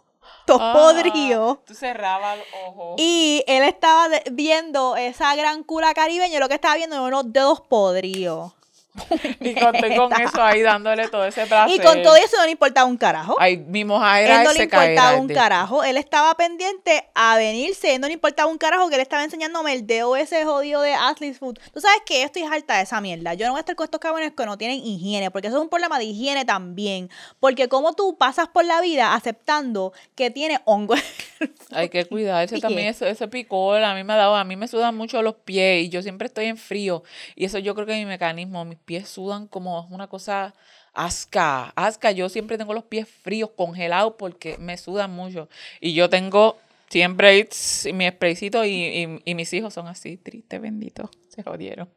[0.49, 1.57] todos Ah, podridos.
[1.65, 2.95] Tú cerrabas los ojos.
[2.97, 7.31] Y él estaba viendo esa gran cura caribeña, y lo que estaba viendo eran unos
[7.31, 8.53] dedos podridos.
[9.39, 11.75] Y conté con eso ahí dándole todo ese placer.
[11.75, 13.35] Y con todo eso no le importaba un carajo.
[13.39, 15.83] Ay, mi moja él no le ese importaba un carajo.
[15.83, 17.95] Él estaba pendiente a venirse.
[17.95, 20.93] Él no le importaba un carajo que él estaba enseñándome el dedo ese jodido de
[20.93, 21.59] Athlete's Food.
[21.73, 23.33] Tú sabes que estoy harta de esa mierda.
[23.33, 25.31] Yo no voy a estar con estos cabrones que no tienen higiene.
[25.31, 27.09] Porque eso es un problema de higiene también.
[27.39, 30.95] Porque como tú pasas por la vida aceptando que tiene hongo.
[31.71, 34.67] Hay que cuidarse también, eso, ese picor, a mí me ha dado, a mí me
[34.67, 37.03] sudan mucho los pies y yo siempre estoy en frío
[37.35, 40.55] y eso yo creo que es mi mecanismo, mis pies sudan como una cosa
[40.95, 45.47] asca, asca, yo siempre tengo los pies fríos, congelados porque me sudan mucho
[45.79, 46.57] y yo tengo
[46.89, 47.47] siempre
[47.93, 51.87] mi spraycito y, y- y mis hijos son así, triste, bendito, se jodieron,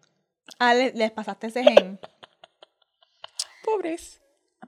[0.59, 1.99] Ah, le- les pasaste ese gen.
[3.65, 4.21] pobres.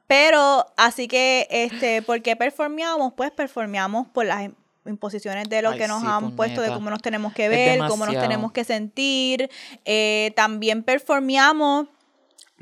[0.06, 3.12] Pero, así que, este, ¿por qué performeamos?
[3.14, 4.54] Pues performeamos por las im-
[4.86, 7.78] imposiciones de lo Ay, que nos sí, han puesto, de cómo nos tenemos que ver,
[7.88, 9.50] cómo nos tenemos que sentir.
[9.84, 11.86] Eh, también performeamos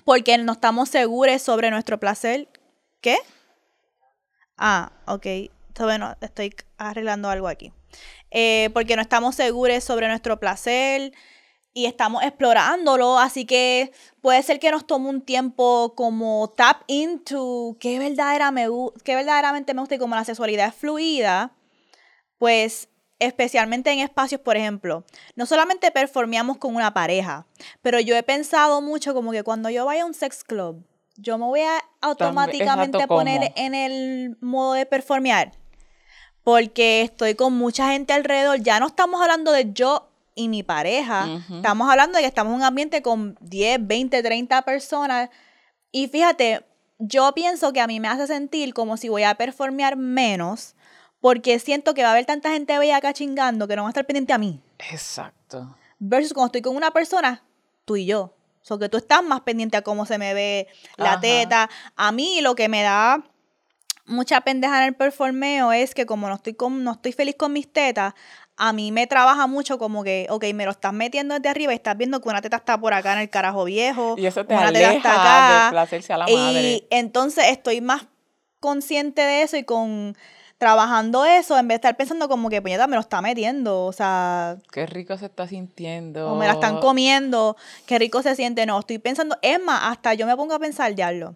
[0.05, 2.49] porque no estamos seguros sobre nuestro placer.
[3.01, 3.17] ¿Qué?
[4.57, 5.27] Ah, ok.
[5.79, 7.73] Bueno, estoy arreglando algo aquí.
[8.31, 11.13] Eh, porque no estamos seguros sobre nuestro placer
[11.75, 17.77] y estamos explorándolo, así que puede ser que nos tome un tiempo como tap into
[17.81, 18.67] qué, verdadera me,
[19.05, 21.53] qué verdaderamente me gusta y como la sexualidad es fluida,
[22.39, 22.89] pues
[23.27, 25.05] especialmente en espacios, por ejemplo,
[25.37, 27.47] no solamente performeamos con una pareja,
[27.81, 30.85] pero yo he pensado mucho como que cuando yo vaya a un sex club,
[31.17, 35.53] yo me voy a automáticamente exacto, poner en el modo de performear
[36.45, 38.61] porque estoy con mucha gente alrededor.
[38.61, 41.29] Ya no estamos hablando de yo y mi pareja.
[41.51, 45.31] Estamos hablando de que estamos en un ambiente con 10, 20, 30 personas.
[45.91, 46.65] Y fíjate,
[46.99, 50.75] yo pienso que a mí me hace sentir como si voy a performear menos,
[51.23, 53.93] porque siento que va a haber tanta gente bella acá chingando que no va a
[53.93, 54.61] estar pendiente a mí.
[54.91, 55.75] Exacto.
[55.99, 57.43] Versus cuando estoy con una persona,
[57.87, 58.21] tú y yo.
[58.61, 61.21] O sea, que tú estás más pendiente a cómo se me ve la Ajá.
[61.21, 61.71] teta.
[61.97, 63.23] A mí lo que me da
[64.05, 67.53] mucha pendeja en el performeo es que como no estoy, con, no estoy feliz con
[67.53, 68.15] mis tetas,
[68.57, 71.77] a mí me trabaja mucho como que, ok, me lo estás metiendo desde arriba y
[71.77, 74.17] estás viendo que una teta está por acá en el carajo viejo.
[74.19, 75.65] Y eso te una teta está aleja acá.
[75.67, 76.87] de placerse a la Y madre.
[76.91, 78.07] entonces estoy más
[78.61, 80.17] consciente de eso y con
[80.63, 83.93] trabajando eso en vez de estar pensando como que puñeta me lo está metiendo, o
[83.93, 86.31] sea, Qué rico se está sintiendo.
[86.33, 88.65] o me la están comiendo, qué rico se siente.
[88.65, 91.35] No, estoy pensando, es más, hasta yo me pongo a pensar, diablo.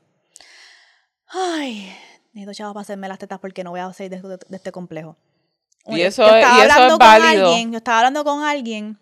[1.28, 1.92] Ay,
[2.34, 4.70] necesito chavos para hacerme las tetas porque no voy a salir de, de- de este
[4.70, 5.16] complejo.
[5.86, 7.48] Y eso yo es- estaba y eso es hablando con válido.
[7.48, 8.98] alguien, yo estaba hablando con alguien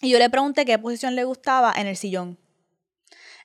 [0.00, 2.38] y yo le pregunté qué posición le gustaba en el sillón.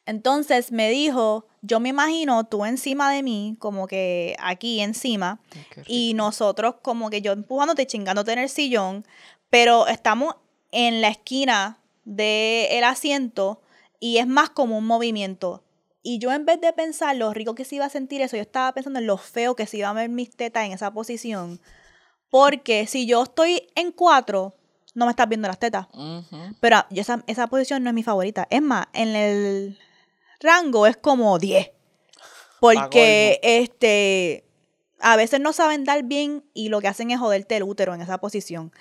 [0.06, 5.40] Entonces me dijo, yo me imagino tú encima de mí, como que aquí encima,
[5.86, 9.06] y nosotros como que yo empujándote, chingándote en el sillón,
[9.50, 10.36] pero estamos
[10.72, 13.62] en la esquina del asiento
[14.00, 15.64] y es más como un movimiento.
[16.02, 18.42] Y yo en vez de pensar lo rico que se iba a sentir eso, yo
[18.42, 21.60] estaba pensando en lo feo que se iba a ver mis tetas en esa posición.
[22.30, 24.56] Porque si yo estoy en cuatro,
[24.96, 25.88] no me estás viendo las tetas.
[26.60, 28.48] Pero esa, esa posición no es mi favorita.
[28.50, 29.78] Es más, en el
[30.40, 31.72] rango es como 10.
[32.60, 34.46] Porque este
[35.00, 38.02] a veces no saben dar bien y lo que hacen es joderte el útero en
[38.02, 38.72] esa posición.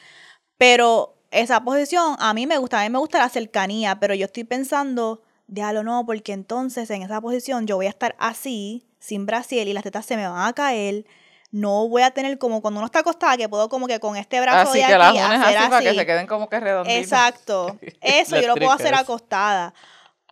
[0.57, 4.27] Pero esa posición a mí me gusta, a mí me gusta la cercanía, pero yo
[4.27, 9.27] estoy pensando, déjalo no, porque entonces en esa posición yo voy a estar así, sin
[9.27, 11.07] brasil y las tetas se me van a caer.
[11.51, 14.39] No voy a tener como cuando uno está acostada, que puedo como que con este
[14.39, 17.03] brazo así de que aquí las hacer así, para que se queden como que redonditas.
[17.03, 17.79] Exacto.
[18.03, 19.73] Eso yo lo puedo hacer acostada.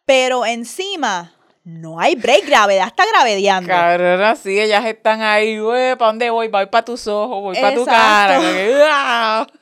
[0.07, 3.69] Pero encima, no hay break, gravedad está gravedeando.
[3.69, 6.47] Cabrona, sí, ellas están ahí, güey, ¿para dónde voy?
[6.47, 9.47] Voy para tus ojos, voy para tu cara.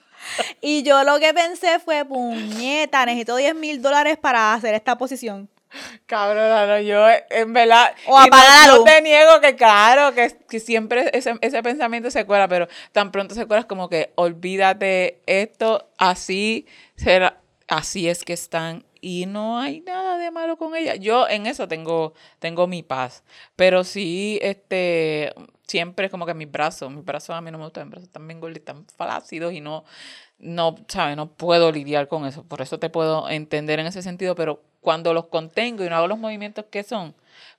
[0.60, 5.48] Y yo lo que pensé fue, puñeta, necesito 10 mil dólares para hacer esta posición.
[6.06, 7.94] Cabrona, no, yo en verdad.
[8.06, 11.62] O y apaga la no, no te niego que, claro, que, que siempre ese, ese
[11.62, 17.38] pensamiento se cuela, pero tan pronto se cuela es como que olvídate esto, así será,
[17.68, 18.84] así es que están.
[19.06, 20.94] Y no hay nada de malo con ella.
[20.94, 23.22] Yo en eso tengo, tengo mi paz.
[23.54, 25.34] Pero sí, este,
[25.66, 28.08] siempre es como que mis brazos, mis brazos a mí no me gustan, mis brazos
[28.08, 29.84] están bien gordos, están flácidos y no,
[30.38, 31.18] no, ¿sabes?
[31.18, 32.44] No puedo lidiar con eso.
[32.44, 36.08] Por eso te puedo entender en ese sentido, pero cuando los contengo y no hago
[36.08, 37.14] los movimientos que son,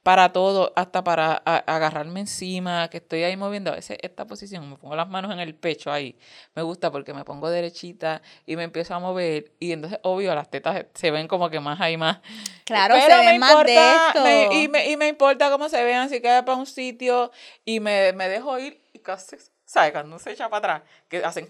[0.05, 4.69] para todo, hasta para a- agarrarme encima, que estoy ahí moviendo, a veces esta posición,
[4.69, 6.15] me pongo las manos en el pecho ahí,
[6.53, 10.51] me gusta porque me pongo derechita y me empiezo a mover y entonces, obvio, las
[10.51, 12.19] tetas se ven como que más ahí más.
[12.65, 14.23] Claro, Pero se me ve más de importa, esto.
[14.23, 17.31] me- y, me, y me importa cómo se vean, si queda para un sitio
[17.65, 19.91] y me, me dejo ir y casi, ¿sabes?
[19.91, 21.49] Cuando se echa para atrás, que hacen,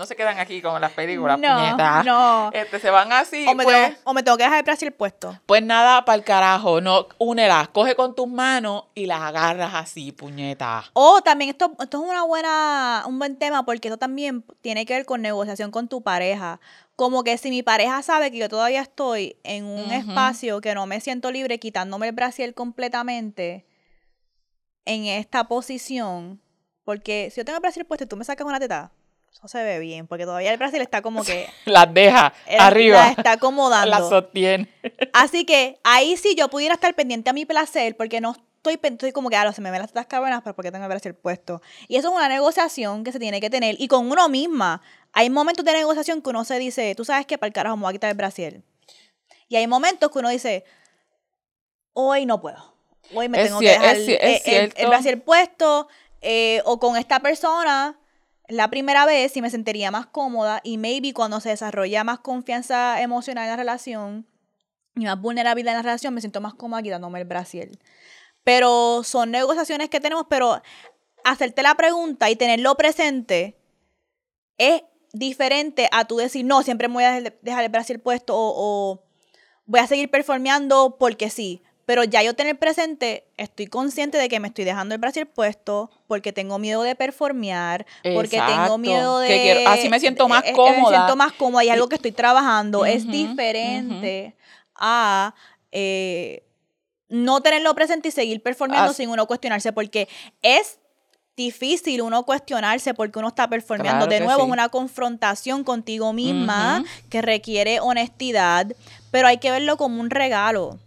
[0.00, 2.06] no se quedan aquí como en las películas, no, puñetas.
[2.06, 2.50] no.
[2.54, 4.92] Este, se van así, o, me pues, tengo, o me tengo que dejar el brasil
[4.92, 5.38] puesto.
[5.44, 10.10] pues nada, para el carajo, no, únelas, coge con tus manos y las agarras así,
[10.10, 10.84] puñeta.
[10.94, 14.94] O también esto, esto es una buena, un buen tema porque esto también tiene que
[14.94, 16.60] ver con negociación con tu pareja.
[16.96, 20.86] Como que si mi pareja sabe que yo todavía estoy en un espacio que no
[20.86, 23.66] me siento libre quitándome el brasil completamente
[24.86, 26.40] en esta posición,
[26.84, 28.92] porque si yo tengo el brasil puesto y tú me sacas una teta,
[29.32, 32.96] eso se ve bien, porque todavía el brasil está como que Las deja la- arriba,
[33.06, 33.88] la está acomodando.
[33.90, 34.68] las sostiene.
[35.12, 39.12] Así que ahí sí yo pudiera estar pendiente a mi placer porque no estoy, estoy
[39.12, 41.62] como que, ah, se me ven las tetas cabronas, pero porque tengo el brasil puesto.
[41.88, 43.76] Y eso es una negociación que se tiene que tener.
[43.78, 47.38] Y con uno misma, hay momentos de negociación que uno se dice, tú sabes que
[47.38, 48.62] para el carajo me voy a quitar el brasil.
[49.48, 50.64] Y hay momentos que uno dice,
[51.92, 52.74] hoy no puedo.
[53.14, 54.88] Hoy me Es tengo que dejar es el, el- el cierto.
[54.88, 55.88] brasil puesto.
[56.22, 57.98] eh, o con esta persona,
[58.50, 60.60] la primera vez, sí me sentiría más cómoda.
[60.64, 64.26] Y maybe cuando se desarrolla más confianza emocional en la relación,
[64.96, 67.78] y más vulnerabilidad en la relación, me siento más cómoda quitándome el brasil.
[68.44, 70.60] Pero son negociaciones que tenemos, pero
[71.24, 73.56] hacerte la pregunta y tenerlo presente
[74.58, 74.82] es
[75.12, 79.04] diferente a tú decir, no, siempre me voy a dejar- el brasil puesto o, o
[79.66, 81.62] voy a seguir performeando porque sí.
[81.90, 85.90] Pero ya yo tener presente, estoy consciente de que me estoy dejando el brasil puesto
[86.06, 89.26] porque tengo miedo de performear, porque tengo miedo de...
[89.26, 90.96] Que quiero- así me siento más eh, eh, Me cómoda.
[90.98, 92.86] siento más cómoda y algo que estoy trabajando.
[92.86, 94.36] es diferente
[94.76, 95.34] a
[95.72, 96.44] eh,
[97.08, 100.08] no tenerlo presente y seguir performeando As- sin uno cuestionarse, porque
[100.42, 100.78] es
[101.36, 104.06] difícil uno cuestionarse porque uno está performeando.
[104.06, 104.46] Claro de nuevo, sí.
[104.46, 108.68] es una confrontación contigo misma que requiere honestidad,
[109.10, 110.78] pero hay que verlo como un regalo.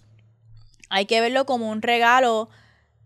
[0.94, 2.50] Hay que verlo como un regalo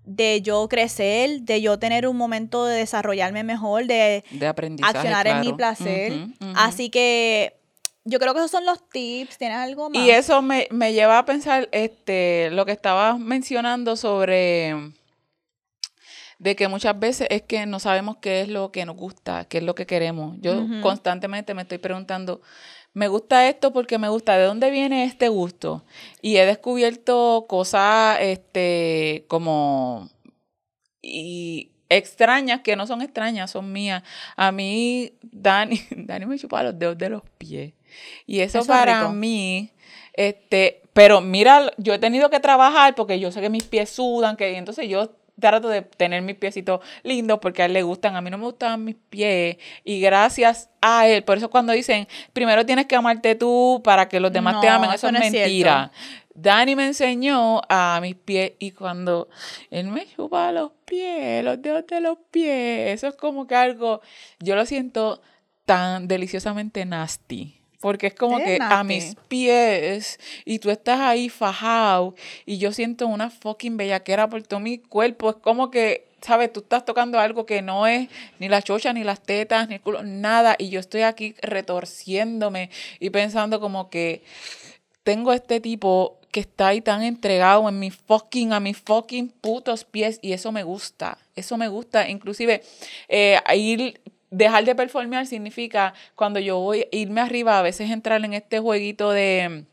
[0.04, 5.26] de yo crecer, de yo tener un momento de desarrollarme mejor, de De aprendizaje, accionar
[5.26, 6.28] en mi placer.
[6.56, 7.58] Así que
[8.04, 9.38] yo creo que esos son los tips.
[9.38, 10.04] ¿Tienes algo más?
[10.04, 14.76] Y eso me, me lleva a pensar este, lo que estabas mencionando sobre
[16.40, 19.58] de que muchas veces es que no sabemos qué es lo que nos gusta, qué
[19.60, 20.36] es lo que queremos.
[20.40, 22.42] Yo constantemente me estoy preguntando,
[22.98, 25.86] me gusta esto porque me gusta, ¿de dónde viene este gusto?
[26.20, 30.10] Y he descubierto cosas este como
[31.02, 34.02] y extrañas que no son extrañas, son mías.
[34.36, 37.74] A mí Dani, Dani me chupa los dedos de los pies.
[38.26, 39.14] Y eso, Eso es para rico.
[39.14, 39.72] mí
[40.14, 44.36] este, pero mira, yo he tenido que trabajar porque yo sé que mis pies sudan,
[44.36, 48.22] que entonces yo trato de tener mis piecitos lindos porque a él le gustan, a
[48.22, 52.66] mí no me gustaban mis pies y gracias a él, por eso cuando dicen, primero
[52.66, 55.32] tienes que amarte tú para que los demás te amen, eso eso es no es
[55.32, 55.92] mentira.
[56.34, 59.28] Dani me enseñó a mis pies y cuando
[59.72, 64.02] él me chupa los pies, los dedos de los pies, eso es como que algo,
[64.40, 65.20] yo lo siento
[65.66, 67.57] tan deliciosamente nasty.
[67.80, 72.16] Porque es como que a mis pies y tú estás ahí fajado
[72.46, 75.30] y yo siento una fucking bellaquera por todo mi cuerpo.
[75.30, 76.52] Es como que, ¿sabes?
[76.52, 78.10] Tú estás tocando algo que no es
[78.40, 80.56] ni la chocha, ni las tetas, ni el culo, nada.
[80.58, 84.24] Y yo estoy aquí retorciéndome y pensando como que
[85.04, 89.86] tengo este tipo que está ahí tan entregado en mi fucking, a mis fucking putos
[89.86, 92.62] pies y eso me gusta, eso me gusta, inclusive
[93.08, 98.24] eh, ir dejar de performear significa cuando yo voy a irme arriba, a veces entrar
[98.24, 99.66] en este jueguito de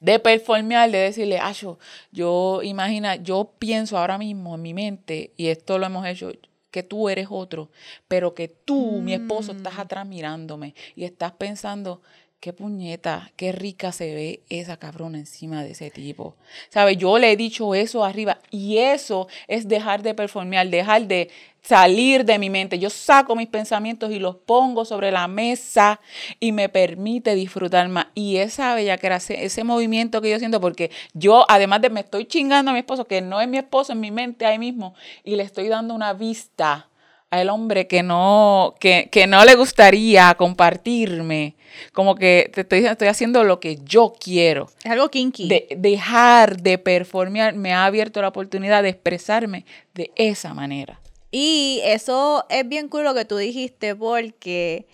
[0.00, 1.78] de performear, de decirle, ah, yo,
[2.12, 6.32] yo imagina, yo pienso ahora mismo en mi mente, y esto lo hemos hecho,
[6.70, 7.70] que tú eres otro,
[8.08, 9.80] pero que tú, mi esposo, estás mm.
[9.80, 12.02] atrás mirándome y estás pensando,
[12.40, 16.36] qué puñeta, qué rica se ve esa cabrona encima de ese tipo.
[16.68, 16.96] ¿Sabes?
[16.96, 21.30] Yo le he dicho eso arriba y eso es dejar de performear, dejar de
[21.62, 22.78] salir de mi mente.
[22.78, 26.00] Yo saco mis pensamientos y los pongo sobre la mesa
[26.38, 28.06] y me permite disfrutar más.
[28.14, 32.00] Y esa bella que era ese movimiento que yo siento, porque yo, además de me
[32.00, 34.94] estoy chingando a mi esposo, que no es mi esposo en mi mente ahí mismo,
[35.24, 36.88] y le estoy dando una vista
[37.30, 41.56] al hombre que no, que, no le gustaría compartirme.
[41.92, 44.68] Como que te estoy, estoy haciendo lo que yo quiero.
[44.82, 45.48] Es algo kinky.
[45.48, 51.00] De, dejar de performear me ha abierto la oportunidad de expresarme de esa manera.
[51.30, 54.86] Y eso es bien cool lo que tú dijiste porque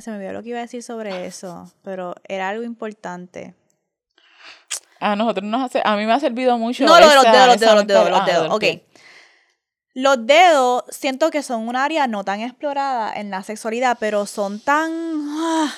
[0.00, 3.54] se me olvidó lo que iba a decir sobre eso, pero era algo importante.
[4.98, 6.84] A nosotros nos hace, a mí me ha servido mucho.
[6.84, 8.48] No, lo de los dedos, los dedos, los dedos, los dedos.
[8.50, 8.64] Ok.
[9.94, 14.58] Los dedos siento que son un área no tan explorada en la sexualidad, pero son
[14.58, 14.90] tan...
[14.92, 15.72] Ah.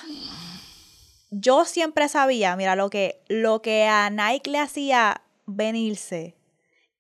[1.31, 6.35] Yo siempre sabía, mira, lo que, lo que a Nike le hacía venirse,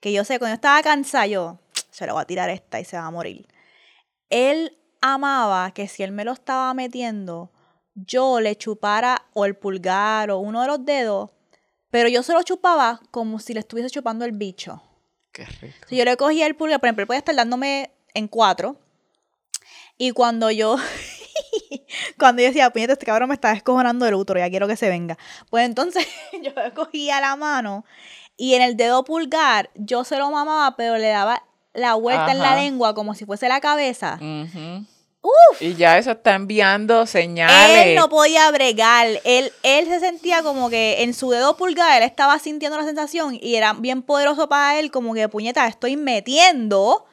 [0.00, 1.58] que yo sé, cuando yo estaba cansada, yo,
[1.90, 3.48] se lo voy a tirar esta y se va a morir.
[4.28, 7.50] Él amaba que si él me lo estaba metiendo,
[7.94, 11.30] yo le chupara o el pulgar o uno de los dedos,
[11.90, 14.82] pero yo se lo chupaba como si le estuviese chupando el bicho.
[15.37, 15.87] Qué rico.
[15.91, 18.76] yo le cogía el pulgar, por ejemplo, él puede estar dándome en cuatro.
[19.99, 20.76] Y cuando yo,
[22.18, 24.89] cuando yo decía, puñete, este cabrón me está descojonando el útero, ya quiero que se
[24.89, 25.18] venga.
[25.51, 26.07] Pues entonces
[26.43, 27.84] yo le cogía la mano
[28.39, 31.43] y en el dedo pulgar yo se lo mamaba, pero le daba
[31.74, 34.18] la vuelta en la lengua como si fuese la cabeza.
[35.60, 37.86] Y ya eso está enviando señales.
[37.86, 39.08] Él no podía bregar.
[39.24, 43.38] Él, él se sentía como que en su dedo pulgar él estaba sintiendo la sensación
[43.40, 47.06] y era bien poderoso para él, como que puñeta, estoy metiendo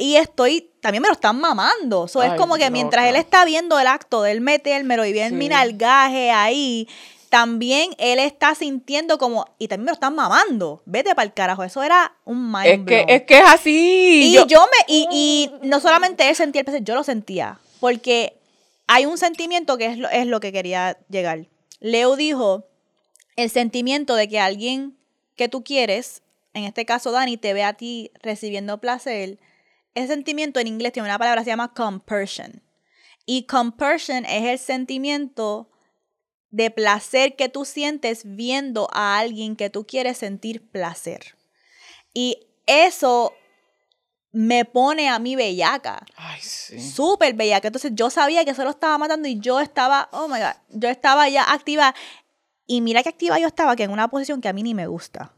[0.00, 2.08] y estoy, también me lo están mamando.
[2.08, 5.30] So, es como que mientras él está viendo el acto de él metérmelo y bien
[5.30, 5.34] sí.
[5.34, 6.88] mi nalgaje ahí,
[7.30, 10.82] también él está sintiendo como, y también me lo están mamando.
[10.84, 14.34] Vete para el carajo, eso era un mind es que, es que es así.
[14.34, 17.60] Y yo, me, y, y, no solamente él sentía el placer, yo lo sentía.
[17.78, 18.36] Porque
[18.88, 21.46] hay un sentimiento que es lo, es lo que quería llegar.
[21.78, 22.66] Leo dijo,
[23.36, 24.98] el sentimiento de que alguien
[25.36, 26.22] que tú quieres,
[26.52, 29.38] en este caso Dani, te ve a ti recibiendo placer,
[29.94, 32.60] ese sentimiento en inglés tiene una palabra que se llama compersion.
[33.24, 35.70] Y compersion es el sentimiento
[36.50, 41.36] de placer que tú sientes viendo a alguien que tú quieres sentir placer.
[42.12, 43.32] Y eso
[44.32, 46.04] me pone a mí bellaca.
[46.16, 46.80] Ay, sí.
[46.80, 47.68] Súper bellaca.
[47.68, 50.88] Entonces yo sabía que eso lo estaba matando y yo estaba, oh my God, yo
[50.88, 51.94] estaba ya activa.
[52.66, 54.86] Y mira qué activa yo estaba, que en una posición que a mí ni me
[54.86, 55.32] gusta.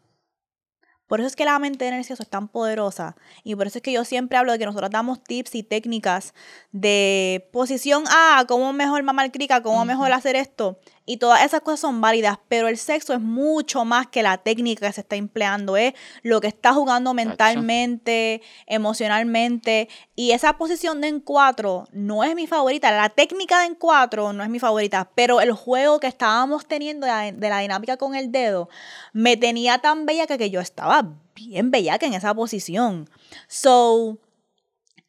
[1.12, 3.16] Por eso es que la mente de Nercioso es tan poderosa.
[3.44, 6.32] Y por eso es que yo siempre hablo de que nosotros damos tips y técnicas
[6.70, 10.80] de posición A, cómo mejor mamar crica, cómo mejor hacer esto.
[11.05, 14.86] Y todas esas cosas son válidas, pero el sexo es mucho más que la técnica
[14.86, 19.88] que se está empleando, es lo que está jugando mentalmente, emocionalmente.
[20.14, 22.92] Y esa posición de en cuatro no es mi favorita.
[22.92, 27.07] La técnica de en cuatro no es mi favorita, pero el juego que estábamos teniendo
[27.07, 28.68] de la, dinámica con el dedo
[29.12, 33.11] me tenía tan bella que yo estaba bien bella que en esa posición.
[33.48, 34.18] So,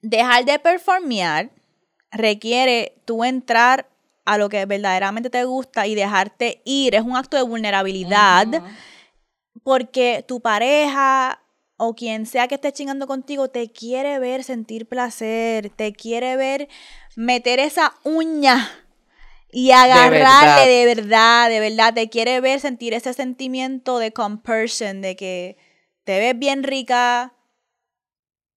[0.02, 1.52] dejar de performear
[2.12, 3.88] requiere tú entrar
[4.26, 6.96] a lo que verdaderamente te gusta y dejarte ir.
[6.96, 8.48] Es un acto de vulnerabilidad
[9.64, 11.42] porque tu pareja
[11.78, 16.68] o quien sea que esté chingando contigo te quiere ver sentir placer, te quiere ver
[17.16, 18.70] meter esa uña
[19.52, 21.50] y agarrarle de verdad.
[21.50, 25.58] de verdad, te quiere ver sentir ese sentimiento de compersion, de que
[26.04, 27.33] te ves bien rica,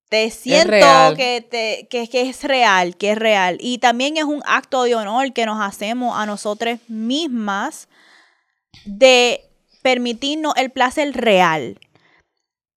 [0.09, 3.59] te siento que, te, que, que, es real, que es real.
[3.61, 7.89] Y también es un acto de honor que nos hacemos a nosotras mismas
[8.85, 9.41] de
[9.83, 11.79] permitirnos el placer real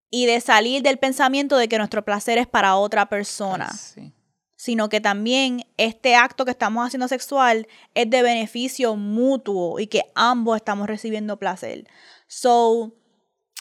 [0.09, 4.11] y de salir del pensamiento de que nuestro placer es para otra persona, Sí.
[4.55, 10.03] sino que también este acto que estamos haciendo sexual es de beneficio mutuo y que
[10.15, 11.87] ambos estamos recibiendo placer.
[12.27, 12.93] So,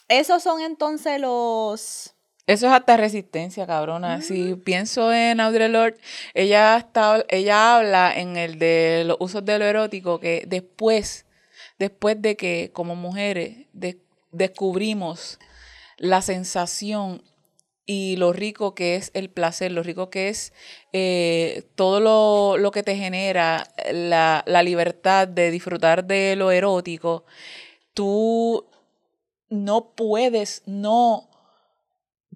[0.07, 2.15] esos son entonces los...
[2.49, 4.23] Eso es hasta resistencia, cabrona.
[4.23, 5.99] Si pienso en Audre Lorde,
[6.33, 11.27] ella, está, ella habla en el de los usos de lo erótico que después,
[11.77, 15.37] después de que como mujeres de- descubrimos
[15.97, 17.21] la sensación
[17.85, 20.51] y lo rico que es el placer, lo rico que es
[20.91, 27.25] eh, todo lo, lo que te genera la, la libertad de disfrutar de lo erótico,
[27.93, 28.65] tú
[29.49, 31.28] no puedes no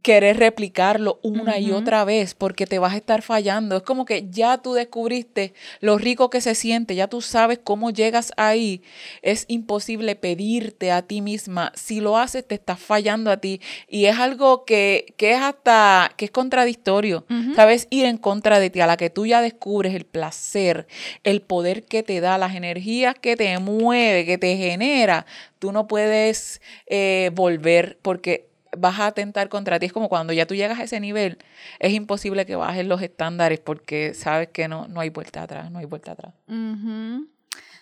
[0.04, 3.78] querer replicarlo una y otra vez porque te vas a estar fallando.
[3.78, 7.90] Es como que ya tú descubriste lo rico que se siente, ya tú sabes cómo
[7.90, 8.84] llegas ahí.
[9.22, 11.72] Es imposible pedirte a ti misma.
[11.74, 13.62] Si lo haces, te estás fallando a ti.
[13.88, 17.26] Y es algo que, que es hasta, que es contradictorio.
[17.56, 17.88] ¿Sabes?
[17.90, 20.86] Ir en contra de ti, a la que tú ya descubres el placer,
[21.24, 25.26] el poder que te da, las energías que te mueve, que te genera.
[25.60, 29.88] Tú no puedes eh, volver porque vas a atentar contra ti.
[29.88, 31.38] Es como cuando ya tú llegas a ese nivel,
[31.80, 35.80] es imposible que bajes los estándares porque sabes que no, no hay vuelta atrás, no
[35.80, 36.34] hay vuelta atrás.
[36.48, 37.28] Ujú.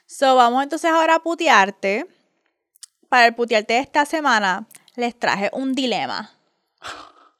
[0.05, 2.05] So, vamos entonces ahora a putearte.
[3.09, 6.31] Para el putearte de esta semana, les traje un dilema.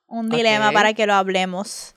[0.08, 1.96] Un dilema para que lo hablemos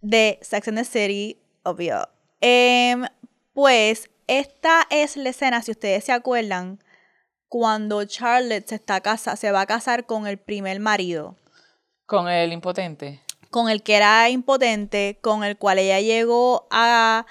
[0.00, 2.08] de Sex and the City, obvio.
[2.40, 3.04] Em,
[3.52, 6.78] pues, esta es la escena, si ustedes se acuerdan,
[7.48, 11.36] cuando Charlotte se, está casa se va a casar con el primer marido
[12.06, 13.20] Con el impotente.
[13.50, 17.24] con el que era impotente, con el cual ella llegó a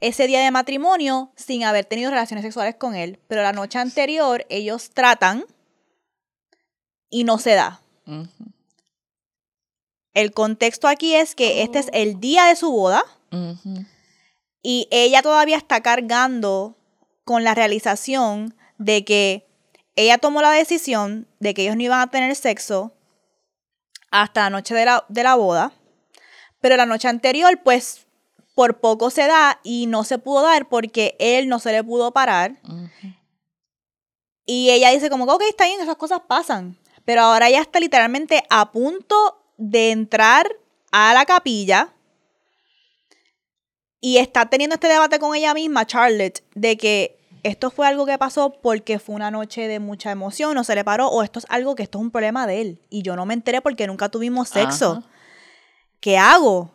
[0.00, 3.18] ese día de matrimonio sin haber tenido relaciones sexuales con él.
[3.28, 5.44] Pero la noche anterior ellos tratan
[7.08, 7.80] y no se da.
[10.14, 13.04] El contexto aquí es que este es el día de su boda
[14.62, 16.76] y ella todavía está cargando
[17.24, 19.46] con la realización de que
[19.96, 22.92] ella tomó la decisión de que ellos no iban a tener sexo
[24.10, 25.72] hasta la noche de la, de la boda,
[26.60, 28.06] pero la noche anterior pues
[28.54, 32.12] por poco se da y no se pudo dar porque él no se le pudo
[32.12, 32.60] parar.
[34.44, 37.80] Y ella dice como que ok, está bien, esas cosas pasan, pero ahora ella está
[37.80, 40.46] literalmente a punto de entrar
[40.90, 41.94] a la capilla
[44.00, 48.16] y está teniendo este debate con ella misma, Charlotte, de que esto fue algo que
[48.18, 51.46] pasó porque fue una noche de mucha emoción, no se le paró, o esto es
[51.48, 54.08] algo que esto es un problema de él y yo no me enteré porque nunca
[54.08, 54.98] tuvimos sexo.
[54.98, 55.08] Ajá.
[56.00, 56.74] ¿Qué hago?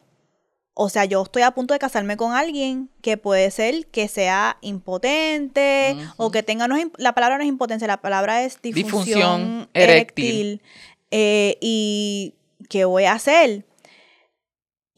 [0.74, 4.58] O sea, yo estoy a punto de casarme con alguien que puede ser que sea
[4.62, 9.70] impotente o que tenga, no es la palabra no es impotencia, la palabra es Disfunción
[9.74, 9.82] eréctil.
[10.34, 10.62] eréctil.
[11.12, 12.36] Eh, ¿Y
[12.70, 13.66] qué voy a hacer?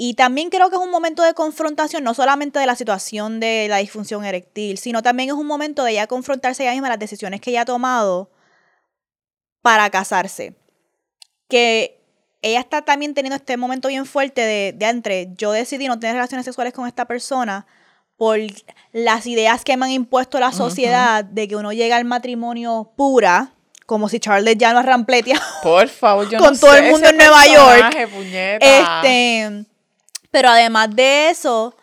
[0.02, 3.68] Y también creo que es un momento de confrontación, no solamente de la situación de
[3.68, 7.42] la disfunción eréctil, sino también es un momento de ella confrontarse ella misma las decisiones
[7.42, 8.32] que ella ha tomado
[9.62, 10.56] para casarse.
[11.50, 12.02] Que
[12.42, 16.16] ella está también teniendo este momento bien fuerte de, de entre yo decidí no tener
[16.16, 17.68] relaciones sexuales con esta persona
[18.16, 18.40] por
[18.94, 23.52] las ideas que me han impuesto la sociedad de que uno llega al matrimonio pura,
[23.86, 26.92] como si Charlotte ya no es rampletia Por favor, yo Con no todo sé el
[26.92, 28.10] mundo ese en Nueva York.
[28.14, 29.02] puñeta.
[29.02, 29.69] Este,
[30.32, 31.76] pero además de eso,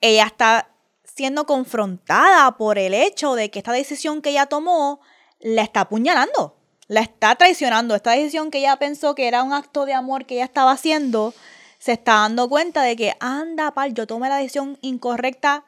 [0.00, 0.68] ella está
[1.04, 5.00] siendo confrontada por el hecho de que esta decisión que ella tomó
[5.40, 6.56] la está apuñalando,
[6.88, 7.94] la está traicionando.
[7.94, 11.34] Esta decisión que ella pensó que era un acto de amor que ella estaba haciendo,
[11.78, 15.64] se está dando cuenta de que, anda, pal, yo tomé la decisión incorrecta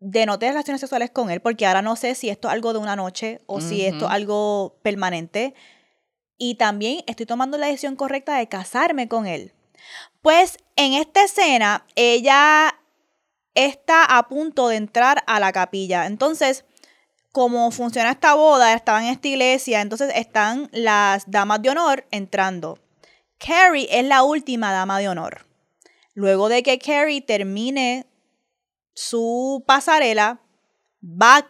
[0.00, 2.72] de no tener relaciones sexuales con él, porque ahora no sé si esto es algo
[2.72, 5.54] de una noche o si esto es algo permanente.
[6.38, 9.52] Y también estoy tomando la decisión correcta de casarme con él.
[10.26, 12.80] Pues en esta escena, ella
[13.54, 16.06] está a punto de entrar a la capilla.
[16.06, 16.64] Entonces,
[17.30, 22.80] como funciona esta boda, estaban en esta iglesia, entonces están las damas de honor entrando.
[23.38, 25.46] Carrie es la última dama de honor.
[26.14, 28.06] Luego de que Carrie termine
[28.94, 30.40] su pasarela,
[31.04, 31.46] va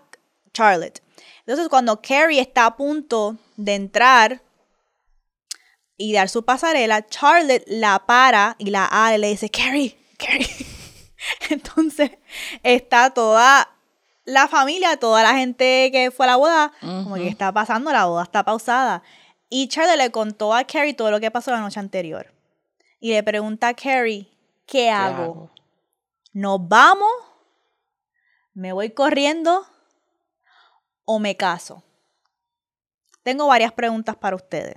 [0.52, 1.02] Charlotte.
[1.46, 4.42] Entonces, cuando Carrie está a punto de entrar
[5.96, 10.66] y dar su pasarela, Charlotte la para y la ale le dice, Carrie, Carrie.
[11.50, 12.10] Entonces,
[12.62, 13.68] está toda
[14.24, 18.06] la familia, toda la gente que fue a la boda, como que está pasando, la
[18.06, 19.02] boda está pausada.
[19.48, 22.32] Y Charlotte le contó a Carrie todo lo que pasó la noche anterior.
[23.00, 24.24] Y le pregunta a Carrie,
[24.66, 25.22] ¿qué, ¿Qué hago?
[25.22, 25.50] hago?
[26.32, 27.10] ¿Nos vamos?
[28.54, 29.66] ¿Me voy corriendo?
[31.04, 31.82] ¿O me caso?
[33.26, 34.76] tengo varias preguntas para ustedes.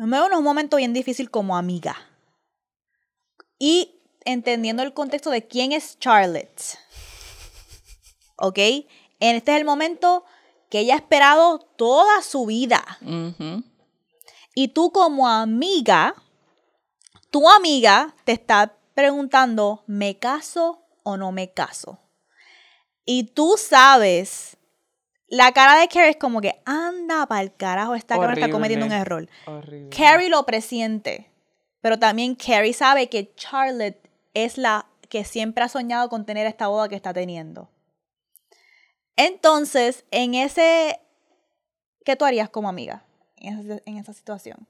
[0.00, 1.94] Número uno, es un momento bien difícil como amiga.
[3.58, 6.78] Y entendiendo el contexto de quién es Charlotte.
[8.36, 8.58] ¿Ok?
[9.18, 10.24] Este es el momento
[10.70, 12.82] que ella ha esperado toda su vida.
[14.54, 16.14] Y tú como amiga,
[17.30, 21.98] tu amiga te está preguntando, ¿me caso o no me caso?
[23.04, 24.49] Y tú sabes,
[25.30, 28.84] la cara de Carrie es como que, anda para el carajo, esta cara está cometiendo
[28.84, 29.28] un error.
[29.46, 29.96] Horrible.
[29.96, 31.30] Carrie lo presiente,
[31.80, 33.96] pero también Carrie sabe que Charlotte
[34.34, 37.70] es la que siempre ha soñado con tener esta boda que está teniendo.
[39.16, 41.00] Entonces, en ese,
[42.04, 43.04] ¿qué tú harías como amiga
[43.36, 44.66] en esa, en esa situación?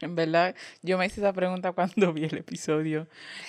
[0.00, 3.08] En verdad, yo me hice esa pregunta cuando vi el episodio.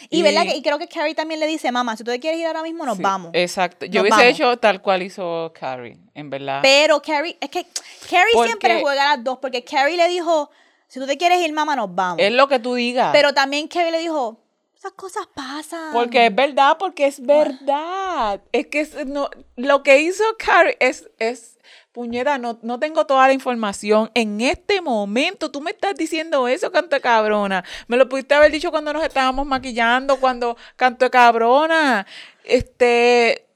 [0.09, 0.43] Y, ¿verdad?
[0.43, 2.63] que- y creo que Carrie también le dice, mamá, si tú te quieres ir ahora
[2.63, 3.31] mismo, nos Sí, vamos.
[3.33, 3.85] Exacto.
[3.85, 4.33] Yo Nos hubiese vamos.
[4.39, 6.59] hecho tal cual hizo Carrie, en verdad.
[6.63, 7.65] Pero Carrie, es que
[8.09, 10.49] Carrie Porque- siempre juega a las dos, porque Carrie le dijo,
[10.87, 12.17] si tú te quieres ir, mamá, nos vamos.
[12.19, 13.09] es lo que tú digas.
[13.13, 14.39] Pero también Carrie le dijo,
[14.75, 15.91] esas cosas pasan.
[15.93, 18.41] Porque es verdad, porque es verdad.
[18.51, 21.58] Es que es- no, lo que hizo Carrie es, es
[21.91, 24.11] puñeta, no, no tengo toda la información.
[24.13, 27.63] En este momento, tú me estás diciendo eso, canto de cabrona.
[27.87, 32.05] Me lo pudiste haber dicho cuando nos estábamos maquillando, cuando canto cabrona.
[32.43, 33.47] Este,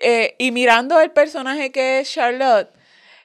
[0.00, 2.70] eh, y mirando el personaje que es Charlotte,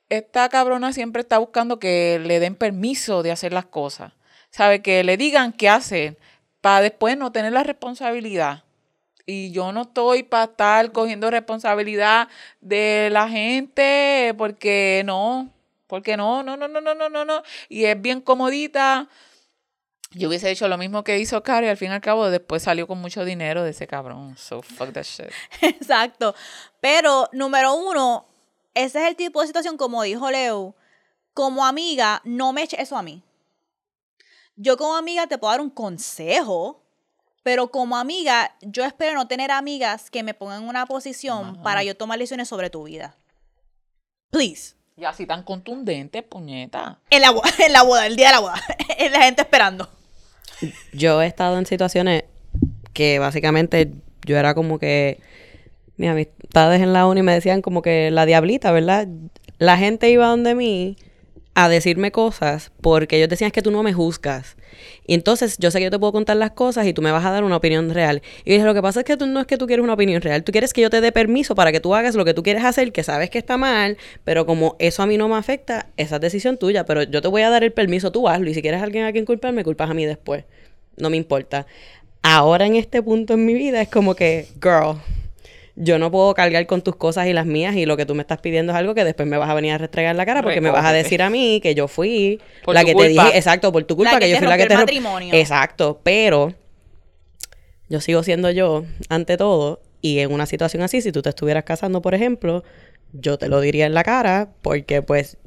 [0.10, 4.14] esta cabrona siempre está buscando que le den permiso de hacer las cosas.
[4.50, 4.82] ¿Sabe?
[4.82, 6.18] Que le digan qué hacer
[6.62, 8.64] para después no tener la responsabilidad.
[9.26, 12.28] Y yo no estoy para estar cogiendo responsabilidad
[12.60, 15.50] de la gente, porque no,
[15.88, 17.44] porque no, no, no, no, no, no, no, no.
[17.70, 19.08] Y es bien comodita.
[20.12, 22.86] Yo hubiese hecho lo mismo que hizo Carrie, al fin y al cabo después salió
[22.86, 24.38] con mucho dinero de ese cabrón.
[24.38, 25.32] So fuck that shit.
[25.62, 26.36] Exacto.
[26.82, 28.28] Pero, número uno,
[28.76, 30.76] ese es el tipo de situación, como dijo Leo,
[31.34, 33.24] como amiga, no me eche eso a mí.
[34.56, 36.83] Yo como amiga te puedo dar un consejo,
[37.44, 41.64] pero como amiga, yo espero no tener amigas que me pongan en una posición Ajá.
[41.64, 43.16] para yo tomar decisiones sobre tu vida.
[44.30, 44.76] Please.
[44.96, 47.00] Y así tan contundente, puñeta.
[47.10, 48.62] En la, boda, en la boda, el día de la boda.
[49.12, 49.90] la gente esperando.
[50.94, 52.24] Yo he estado en situaciones
[52.94, 53.92] que básicamente
[54.26, 55.20] yo era como que
[55.98, 59.08] mis amistades en la uni me decían como que la diablita, ¿verdad?
[59.58, 60.96] La gente iba donde mí
[61.56, 64.58] a decirme cosas porque ellos decían es que tú no me juzgas.
[65.06, 67.24] Y entonces yo sé que yo te puedo contar las cosas y tú me vas
[67.26, 68.22] a dar una opinión real.
[68.44, 69.94] Y yo dije, lo que pasa es que tú no es que tú quieres una
[69.94, 72.34] opinión real, tú quieres que yo te dé permiso para que tú hagas lo que
[72.34, 75.36] tú quieres hacer, que sabes que está mal, pero como eso a mí no me
[75.36, 78.50] afecta, esa es decisión tuya, pero yo te voy a dar el permiso, tú hazlo.
[78.50, 80.46] Y si quieres a alguien a quien culpar, me culpas a mí después.
[80.98, 81.68] No me importa.
[82.24, 84.98] Ahora en este punto en mi vida es como que, girl,
[85.76, 88.22] yo no puedo cargar con tus cosas y las mías y lo que tú me
[88.22, 90.44] estás pidiendo es algo que después me vas a venir a restregar en la cara
[90.44, 93.36] porque me vas a decir a mí que yo fui Por la que te dije,
[93.36, 95.34] exacto, por tu culpa, La que que, yo fui la que te el matrimonio.
[95.34, 96.54] Exacto, pero
[97.90, 101.64] yo sigo siendo yo ante todo y en una situación así, si tú te estuvieras
[101.64, 102.64] casando, por ejemplo,
[103.14, 105.38] yo te lo diría en la cara porque pues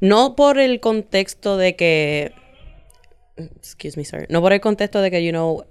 [0.00, 2.32] no por el contexto de que
[3.36, 4.26] excuse me, sir.
[4.28, 5.64] No por el contexto de que, you know,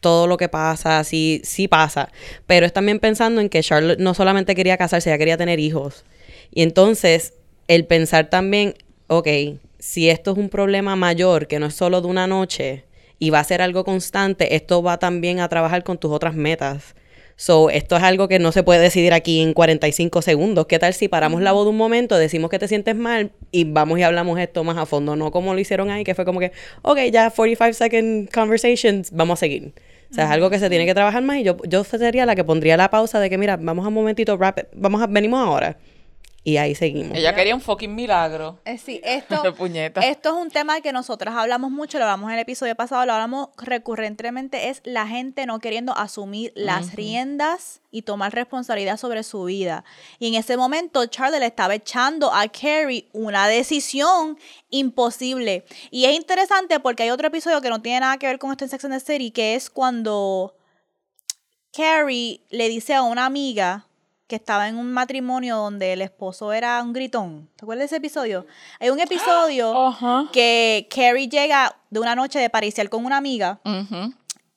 [0.00, 2.10] todo lo que pasa, sí, sí pasa.
[2.46, 6.04] Pero es también pensando en que Charlotte no solamente quería casarse, ella quería tener hijos.
[6.52, 7.34] Y entonces,
[7.68, 8.74] el pensar también,
[9.08, 9.28] ok,
[9.78, 12.84] si esto es un problema mayor, que no es solo de una noche,
[13.18, 16.94] y va a ser algo constante, esto va también a trabajar con tus otras metas.
[17.36, 20.66] So, esto es algo que no se puede decidir aquí en 45 segundos.
[20.66, 23.64] ¿Qué tal si paramos la voz de un momento, decimos que te sientes mal y
[23.64, 25.16] vamos y hablamos esto más a fondo?
[25.16, 29.38] No como lo hicieron ahí, que fue como que, ok, ya 45 second conversations, vamos
[29.38, 29.72] a seguir.
[30.10, 32.36] O sea, es algo que se tiene que trabajar más y yo, yo sería la
[32.36, 35.44] que pondría la pausa de que, mira, vamos a un momentito, rap, vamos a, venimos
[35.44, 35.76] ahora.
[36.46, 37.16] Y ahí seguimos.
[37.16, 38.60] Ella quería un fucking milagro.
[38.66, 40.02] Eh, sí, esto, De puñeta.
[40.02, 43.14] esto es un tema que nosotras hablamos mucho, lo hablamos en el episodio pasado, lo
[43.14, 49.44] hablamos recurrentemente, es la gente no queriendo asumir las riendas y tomar responsabilidad sobre su
[49.44, 49.84] vida.
[50.18, 54.38] Y en ese momento Charlie le estaba echando a Carrie una decisión
[54.68, 55.64] imposible.
[55.90, 58.64] Y es interesante porque hay otro episodio que no tiene nada que ver con esto
[58.64, 60.54] en Sex and the City, que es cuando
[61.72, 63.86] Carrie le dice a una amiga
[64.26, 67.48] que estaba en un matrimonio donde el esposo era un gritón.
[67.56, 68.46] ¿Te acuerdas de ese episodio?
[68.80, 69.72] Hay un episodio
[70.32, 73.60] que Carrie llega de una noche de pariciar con una amiga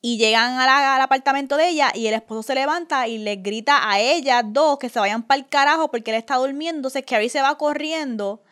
[0.00, 3.42] y llegan a la- al apartamento de ella y el esposo se levanta y les
[3.42, 6.78] grita a ellas dos que se vayan para el carajo porque él está durmiendo.
[6.78, 8.42] Entonces Carrie se va corriendo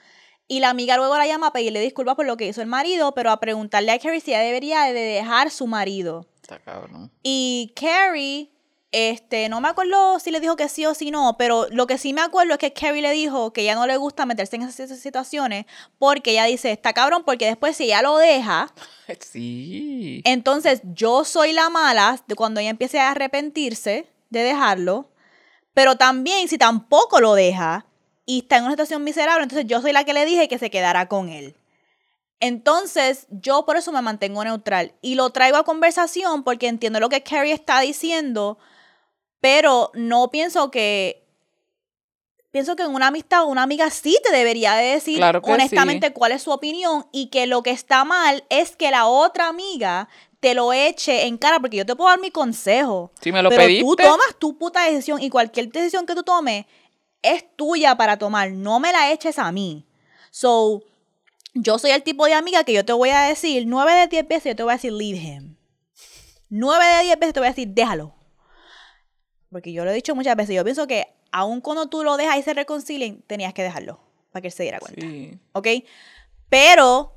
[0.48, 3.14] y la amiga luego la llama a pedirle disculpas por lo que hizo el marido,
[3.14, 6.26] pero a preguntarle a Carrie si ella debería de dejar su marido.
[6.42, 7.10] Está cabrón.
[7.22, 8.50] Y Carrie
[8.92, 11.98] Este, no me acuerdo si le dijo que sí o si no, pero lo que
[11.98, 14.62] sí me acuerdo es que Carrie le dijo que ya no le gusta meterse en
[14.62, 15.66] esas situaciones
[15.98, 18.72] porque ella dice, está cabrón, porque después si ella lo deja,
[19.20, 20.22] Sí.
[20.24, 25.10] entonces yo soy la mala de cuando ella empiece a arrepentirse de dejarlo,
[25.74, 27.86] pero también si tampoco lo deja
[28.24, 30.70] y está en una situación miserable, entonces yo soy la que le dije que se
[30.70, 31.54] quedara con él.
[32.40, 37.08] Entonces, yo por eso me mantengo neutral y lo traigo a conversación porque entiendo lo
[37.08, 38.58] que Carrie está diciendo,
[39.40, 41.22] pero no pienso que
[42.50, 46.12] pienso que en una amistad una amiga sí te debería de decir Claro honestamente sí.
[46.14, 50.08] cuál es su opinión y que lo que está mal es que la otra amiga
[50.40, 53.10] te lo eche en cara porque yo te puedo dar mi consejo.
[53.20, 53.84] Si me lo pero pediste.
[53.84, 56.66] tú tomas tu puta decisión y cualquier decisión que tú tomes
[57.22, 59.84] es tuya para tomar, no me la eches a mí.
[60.30, 60.82] So,
[61.54, 64.28] yo soy el tipo de amiga que yo te voy a decir, nueve de diez
[64.28, 65.56] veces yo te voy a decir, leave him.
[66.48, 68.14] Nueve de diez veces te voy a decir, déjalo.
[69.56, 72.36] Porque yo lo he dicho muchas veces, yo pienso que aun cuando tú lo dejas
[72.36, 73.98] y se reconcilien, tenías que dejarlo
[74.30, 75.00] para que él se diera cuenta.
[75.00, 75.38] Sí.
[75.54, 75.66] ¿ok?
[76.50, 77.14] Pero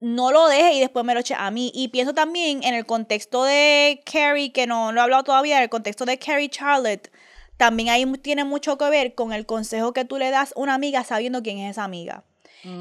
[0.00, 1.72] no lo deje y después me lo eche a mí.
[1.74, 5.62] Y pienso también en el contexto de Carrie, que no lo he hablado todavía, en
[5.62, 7.10] el contexto de Carrie Charlotte,
[7.56, 10.74] también ahí tiene mucho que ver con el consejo que tú le das a una
[10.74, 12.24] amiga sabiendo quién es esa amiga.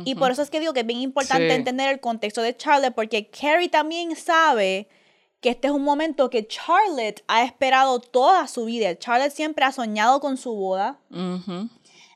[0.04, 1.56] Y por eso es que digo que es bien importante Sí.
[1.56, 4.90] entender el contexto de Charlotte, porque Carrie también sabe
[5.42, 8.98] que este es un momento que Charlotte ha esperado toda su vida.
[8.98, 11.00] Charlotte siempre ha soñado con su boda.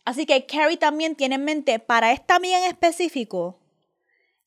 [0.05, 3.59] Así que Carrie también tiene en mente, para esta amiga en específico,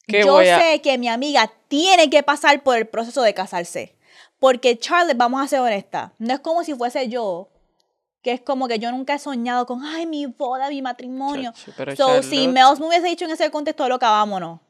[0.07, 3.97] ¿Qué yo a- sé que mi amiga tiene que pasar por el proceso de casarse.
[4.41, 7.49] Porque Charlotte, vamos a ser honestas, no es como si fuese yo,
[8.20, 11.53] que es como que yo nunca he soñado con, ay, mi boda, mi matrimonio.
[11.53, 14.61] Chacho, pero so, si Charlotte- Mels me hubiese dicho en ese contexto, loca, vámonos.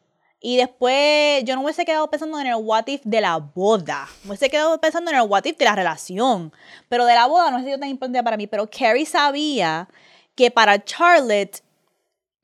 [0.47, 4.07] Y después yo no me hubiese quedado pensando en el what if de la boda.
[4.25, 6.53] Me hubiese quedado pensando en el what if de la relación.
[6.91, 8.47] Pero de la boda no ha sido tan importante para mí.
[8.47, 9.89] Pero Carrie sabía
[10.35, 11.63] que para Charlotte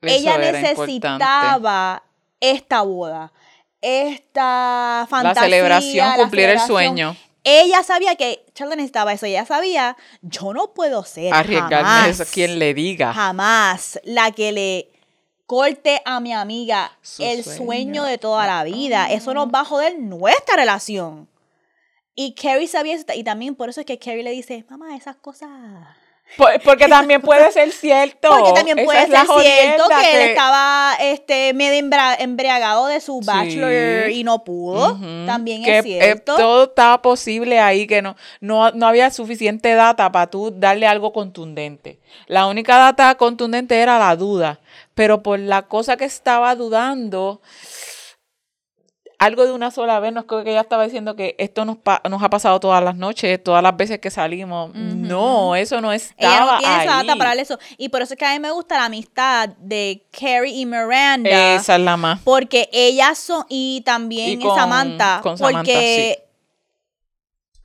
[0.01, 2.01] Eso ella necesitaba
[2.39, 3.31] esta boda,
[3.81, 5.43] esta fantasía.
[5.43, 6.67] celebración, la cumplir el celebración.
[6.97, 7.15] sueño.
[7.43, 9.27] Ella sabía que Charlotte necesitaba eso.
[9.27, 13.13] Ella sabía, yo no puedo ser Arriesgarme jamás, eso, quien le diga.
[13.13, 14.91] jamás la que le
[15.51, 17.57] corte a mi amiga Su el sueño.
[17.65, 19.11] sueño de toda la vida.
[19.11, 21.27] Eso nos va a joder nuestra relación.
[22.15, 23.03] Y Carrie sabía eso.
[23.13, 25.49] Y también por eso es que Carrie le dice, mamá, esas cosas...
[26.37, 28.29] Por- Porque también puede ser cierto.
[28.29, 31.85] Porque también Esa puede ser cierto que, él estaba este, medio
[32.19, 34.97] embriagado de su bachelor y no pudo.
[35.25, 36.35] También que es cierto.
[36.35, 40.87] eh, todo estaba posible ahí, que no, no, no había suficiente data para tú darle
[40.87, 41.99] algo contundente.
[42.27, 44.61] La única data contundente era la duda,
[45.01, 47.41] pero por la cosa que estaba dudando,
[49.17, 52.03] algo de una sola vez, no es que ella estaba diciendo que esto nos, pa-
[52.07, 54.71] nos ha pasado todas las noches, todas las veces que salimos.
[54.75, 57.07] No, eso no estaba Ella no tiene esa ahí.
[57.07, 57.57] data para darle eso.
[57.79, 61.55] Y por eso es que a mí me gusta la amistad de Carrie y Miranda.
[61.55, 62.21] Esa es la más.
[62.21, 66.23] Porque ellas son, y también Y con- Samantha, con Samantha, porque,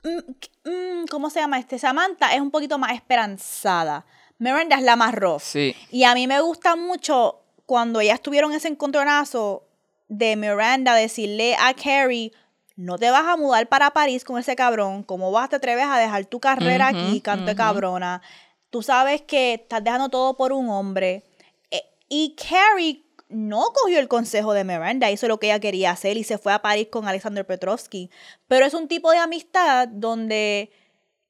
[0.03, 1.77] mm, mm, ¿cómo se llama este?
[1.77, 4.05] Samantha es un poquito más esperanzada.
[4.39, 5.41] Miranda es la más rough.
[5.41, 5.75] Sí.
[5.91, 9.67] Y a mí me gusta mucho cuando ellas tuvieron ese encontronazo
[10.07, 12.31] de Miranda decirle a Carrie,
[12.75, 15.97] no te vas a mudar para París con ese cabrón, ¿cómo vas te atreves a
[15.97, 18.21] dejar tu carrera aquí, canto cabrona?
[18.69, 21.23] Tú sabes que estás dejando todo por un hombre.
[21.71, 26.17] Eh, Y Carrie no cogió el consejo de Miranda, hizo lo que ella quería hacer
[26.17, 28.09] y se fue a París con Alexander Petrovsky.
[28.47, 30.71] Pero es un tipo de amistad donde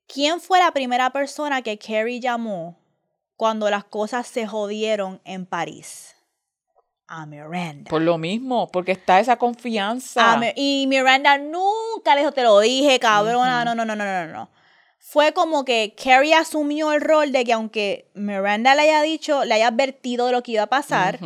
[0.06, 2.78] ¿quién fue la primera persona que Carrie llamó
[3.38, 6.16] cuando las cosas se jodieron en París?
[7.08, 7.90] A Miranda.
[7.90, 10.34] Por lo mismo, porque está esa confianza.
[10.34, 13.64] A y Miranda nunca le dijo, te lo dije, cabrona.
[13.64, 14.50] No, no, no, no, no, no.
[15.00, 19.54] Fue como que Carrie asumió el rol de que aunque Miranda le haya dicho, le
[19.54, 21.20] haya advertido de lo que iba a pasar.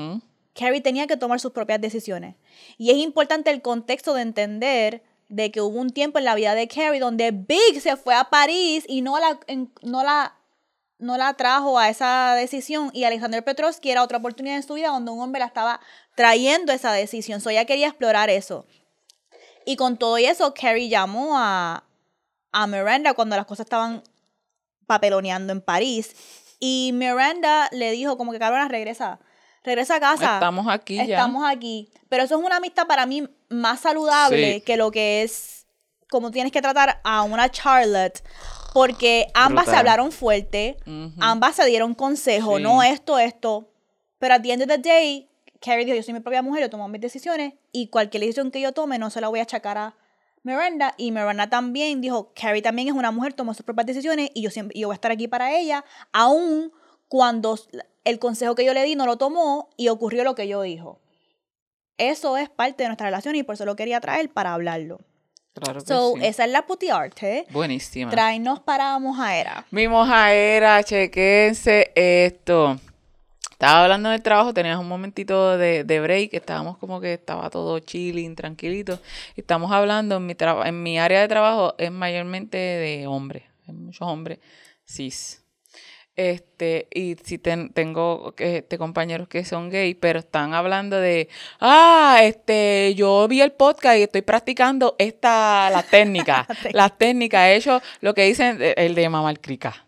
[0.54, 2.36] Carrie tenía que tomar sus propias decisiones.
[2.78, 6.54] Y es importante el contexto de entender de que hubo un tiempo en la vida
[6.54, 9.40] de Carrie donde Big se fue a París y no la,
[9.82, 10.36] no la,
[11.02, 12.90] no la trajo a esa decisión.
[12.94, 15.82] Y Alexander Petrovsky era otra oportunidad en su vida donde un hombre la estaba
[16.16, 17.42] trayendo esa decisión.
[17.42, 18.66] So ella quería explorar eso.
[19.66, 21.84] Y con todo eso, Carrie llamó a,
[22.52, 24.04] a Miranda cuando las cosas estaban
[24.88, 26.16] papeloneando en París.
[26.60, 29.20] Y Miranda le dijo como que, cabrona, regresa.
[29.64, 30.34] Regresa a casa.
[30.36, 31.04] Estamos aquí ya.
[31.04, 31.90] Estamos aquí.
[32.10, 34.62] Pero eso es una amistad para mí más saludable Sí.
[34.62, 35.66] que lo que es
[36.10, 38.22] como tienes que tratar a una Charlotte.
[38.74, 40.78] Porque ambas se hablaron fuerte,
[41.20, 42.64] ambas se dieron consejo, Sí.
[42.64, 43.70] no esto, esto.
[44.20, 46.70] Pero at the end of the day, Carrie dijo, yo soy mi propia mujer, yo
[46.70, 49.78] tomo mis decisiones y cualquier decisión que yo tome no se la voy a achacar
[49.78, 49.96] a
[50.44, 54.42] Miranda y Miranda también dijo, Carrie también es una mujer, tomó sus propias decisiones y
[54.42, 56.72] yo siempre yo voy a estar aquí para ella, aun
[57.10, 57.60] cuando
[58.06, 61.00] el consejo que yo le di no lo tomó y ocurrió lo que yo dijo.
[61.98, 65.02] Eso es parte de nuestra relación y por eso lo quería traer para hablarlo.
[65.54, 66.26] Claro que So, sí.
[66.26, 67.46] esa es la puti arte.
[67.50, 68.10] Buenísima.
[68.10, 69.66] Tráenos para Mojaera.
[69.72, 72.80] Mi mojaera, chequense esto.
[73.52, 77.78] Estaba hablando del trabajo, tenías un momentito de, de break, estábamos como que estaba todo
[77.80, 79.00] chilling, tranquilito.
[79.36, 80.36] Estamos hablando, en mi,
[80.66, 84.40] en mi área de trabajo es mayormente de hombres, hay muchos hombres
[84.84, 85.41] cis.
[86.16, 91.30] Este, y si tengo este, compañeros que son gay, pero están hablando de,
[91.62, 97.82] ah, este, yo vi el podcast y estoy practicando esta, la técnica, las técnicas, ellos,
[98.02, 99.86] lo que dicen, el de mamar crica.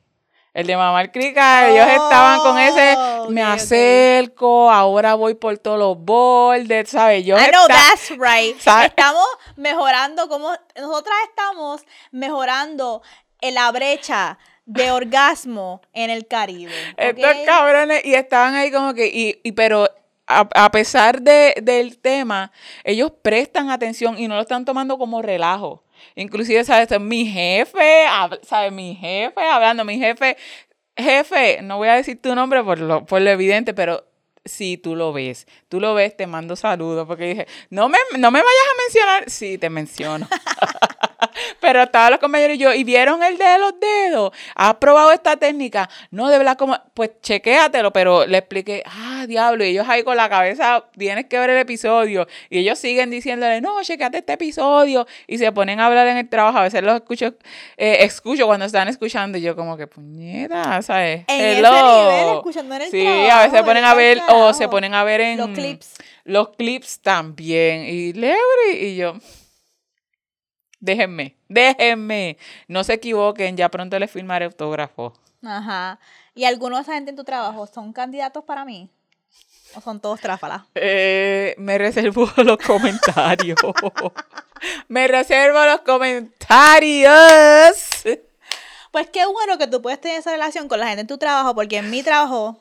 [0.54, 3.56] El de mamar crica, ellos estaban con ese, Oh, me ok, ok.
[3.56, 7.26] acerco, ahora voy por todos los bordes, ¿sabes?
[7.26, 8.56] Yo I know that's right.
[8.86, 13.02] Estamos mejorando como nosotras estamos mejorando
[13.42, 16.72] en la brecha de orgasmo en el Caribe.
[16.98, 17.46] Estos ¿ok?
[17.46, 19.90] cabrones, y estaban ahí como que, y, y pero
[20.28, 22.52] a, a pesar de, del tema,
[22.84, 25.84] ellos prestan atención y no lo están tomando como relajo.
[26.16, 26.90] Inclusive, ¿sabes?
[27.00, 28.06] Mi jefe,
[28.44, 28.72] ¿sabes?
[28.72, 30.38] Mi jefe hablando, mi jefe,
[30.96, 34.06] jefe, no voy a decir tu nombre por lo, por lo evidente, pero
[34.46, 38.32] si tú lo ves, tú lo ves, te mando saludos, porque dije, no me, no
[38.32, 40.28] me vayas a mencionar, sí, te menciono.
[41.60, 44.32] Pero estaban los compañeros y yo, ¿y vieron el de los dedos?
[44.56, 45.90] ¿Has probado esta técnica?
[46.12, 50.18] No, de verdad, como, pues chequéatelo, pero le expliqué, ah, diablo, y ellos ahí con
[50.18, 55.08] la cabeza, tienes que ver el episodio, y ellos siguen diciéndole, no, chequeate este episodio,
[55.28, 57.34] y se ponen a hablar en el trabajo, a veces los escucho,
[57.78, 61.24] eh, escucho cuando están escuchando, y yo como que, puñeta, ¿sabes?
[61.28, 61.72] En ese Hello.
[61.72, 64.94] nivel, escuchando en el Sí, trabajo, a veces se ponen a ver, o se ponen
[64.94, 65.38] a ver en...
[65.38, 65.94] Los clips.
[66.26, 69.16] Los clips también, y Lebre, y yo...
[70.84, 72.38] Déjenme, déjenme.
[72.68, 75.14] No se equivoquen, ya pronto les firmaré autógrafo.
[75.42, 75.98] Ajá.
[76.36, 78.90] ¿Y algunos de esa gente en tu trabajo son candidatos para mí?
[79.76, 80.64] ¿O son todos tráfalas?
[80.76, 83.58] Eh, me reservo los comentarios.
[84.90, 87.14] me reservo los comentarios.
[88.92, 91.56] Pues qué bueno que tú puedes tener esa relación con la gente en tu trabajo,
[91.56, 92.60] porque en mi trabajo,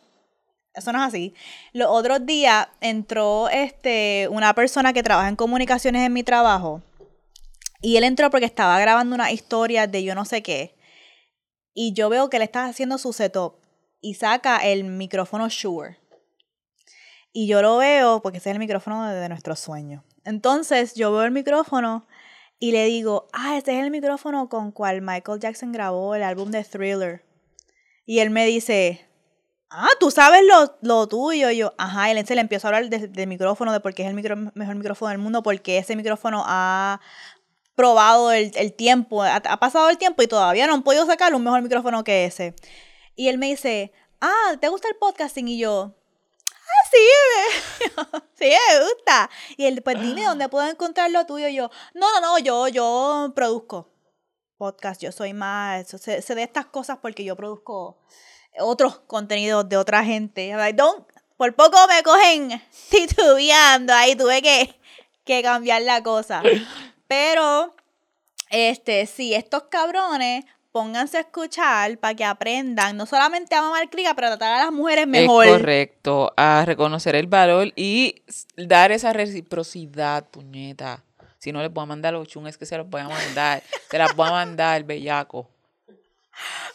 [0.74, 1.34] eso no es así.
[1.72, 6.82] Los otros días entró este, una persona que trabaja en comunicaciones en mi trabajo.
[7.82, 10.76] Y él entró porque estaba grabando una historia de yo no sé qué.
[11.74, 13.54] Y yo veo que él está haciendo su setup
[14.00, 15.98] y saca el micrófono Shure.
[17.32, 20.04] Y yo lo veo porque ese es el micrófono de, de nuestro sueño.
[20.24, 22.06] Entonces yo veo el micrófono
[22.60, 26.50] y le digo, ah, este es el micrófono con cual Michael Jackson grabó el álbum
[26.50, 27.24] de Thriller.
[28.06, 29.08] Y él me dice,
[29.70, 31.50] ah, tú sabes lo, lo tuyo.
[31.50, 33.94] Y yo, ajá, y él se le empiezo a hablar de- del micrófono, de por
[33.94, 37.00] qué es el micro- mejor micrófono del mundo, porque ese micrófono ha
[37.82, 41.34] probado el, el tiempo, ha, ha pasado el tiempo y todavía no han podido sacar
[41.34, 42.54] un mejor micrófono que ese.
[43.16, 45.48] Y él me dice, ah, ¿te gusta el podcasting?
[45.48, 45.92] Y yo,
[46.52, 46.98] ah, sí,
[47.32, 49.28] me- sí, me gusta.
[49.56, 51.48] Y él, pues dime dónde puedo encontrar lo tuyo.
[51.48, 53.88] Y yo, no, no, no, yo, yo produzco
[54.58, 57.98] podcast, yo soy más, sé, sé de estas cosas porque yo produzco
[58.60, 60.54] otros contenidos de otra gente.
[60.54, 61.04] Like, "Don't",
[61.36, 64.72] por poco me cogen titubeando, ahí tuve que,
[65.24, 66.42] que cambiar la cosa.
[67.12, 67.74] Pero,
[68.48, 74.14] este, sí, estos cabrones, pónganse a escuchar para que aprendan, no solamente a mamar criga,
[74.14, 75.44] pero a tratar a las mujeres mejor.
[75.44, 78.22] Es correcto, a reconocer el valor y
[78.56, 81.04] dar esa reciprocidad, puñeta.
[81.36, 83.62] Si no les voy a mandar los chungues que se los voy a mandar.
[83.90, 85.50] se las voy a mandar, bellaco.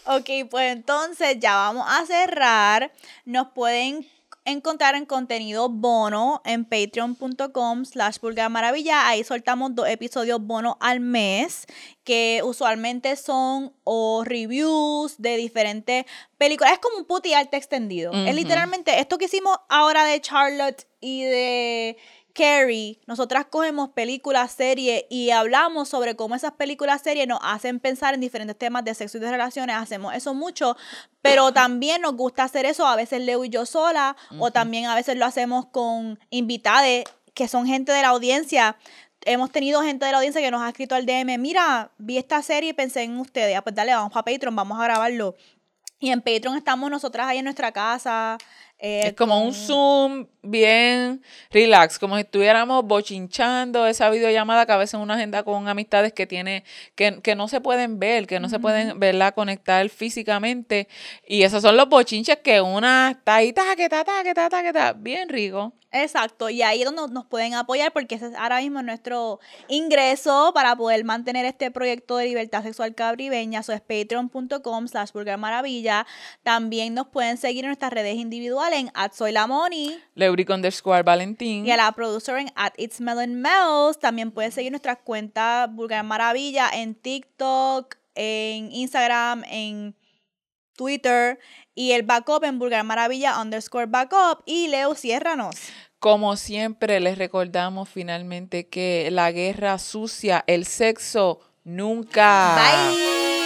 [0.05, 2.91] Ok, pues entonces ya vamos a cerrar.
[3.25, 4.07] Nos pueden
[4.47, 8.17] encontrar en contenido bono en patreon.com slash
[8.49, 9.07] maravilla.
[9.07, 11.65] Ahí soltamos dos episodios bono al mes
[12.05, 16.05] que usualmente son o reviews de diferentes
[16.37, 16.73] películas.
[16.73, 18.13] Es como un puti arte extendido.
[18.13, 21.97] Es literalmente esto que hicimos ahora de Charlotte y de
[22.37, 28.13] Carrie, nosotras cogemos películas, series y hablamos sobre cómo esas películas, series nos hacen pensar
[28.13, 29.75] en diferentes temas de sexo y de relaciones.
[29.75, 30.77] Hacemos eso mucho,
[31.23, 34.93] pero también nos gusta hacer eso a veces Leo y yo sola, o también a
[34.93, 38.77] veces lo hacemos con invitados que son gente de la audiencia.
[39.25, 42.43] Hemos tenido gente de la audiencia que nos ha escrito al DM, mira, vi esta
[42.43, 43.57] serie y pensé en ustedes.
[43.57, 45.35] Ah, pues dale, vamos a Patreon, vamos a grabarlo.
[45.99, 48.37] Y en Patreon estamos nosotras ahí en nuestra casa,
[48.79, 54.77] Eh, Es como un Zoom bien relax, como si estuviéramos bochinchando esa videollamada que a
[54.77, 56.63] veces una agenda con amistades que tiene,
[56.95, 60.87] que, que no se pueden ver, que no se pueden, ¿verdad?, conectar físicamente.
[61.27, 64.49] Y esos son los bochinches que una está ahí, ta, que ta, ta, que ta,
[64.49, 65.73] ta, que ta, bien rico.
[65.89, 70.51] Exacto, y ahí es donde nos pueden apoyar porque ese es ahora mismo nuestro ingreso
[70.53, 73.61] para poder mantener este proyecto de libertad sexual cabribeña.
[73.61, 76.05] Eso es patreon.com slash maravilla.
[76.43, 79.33] También nos pueden seguir en nuestras redes individuales en at soy
[80.15, 81.65] Leuric underscore Valentín.
[81.65, 83.99] y a la producer en at it's melon mouse.
[83.99, 89.95] También pueden seguir nuestras cuentas vulgar maravilla en TikTok, en Instagram, en
[90.75, 91.39] Twitter
[91.75, 94.43] y el backup en vulgar maravilla underscore backup.
[94.45, 95.55] Y Leo, ciérranos.
[95.99, 102.55] Como siempre, les recordamos finalmente que la guerra sucia, el sexo, nunca.
[102.91, 103.36] Bye.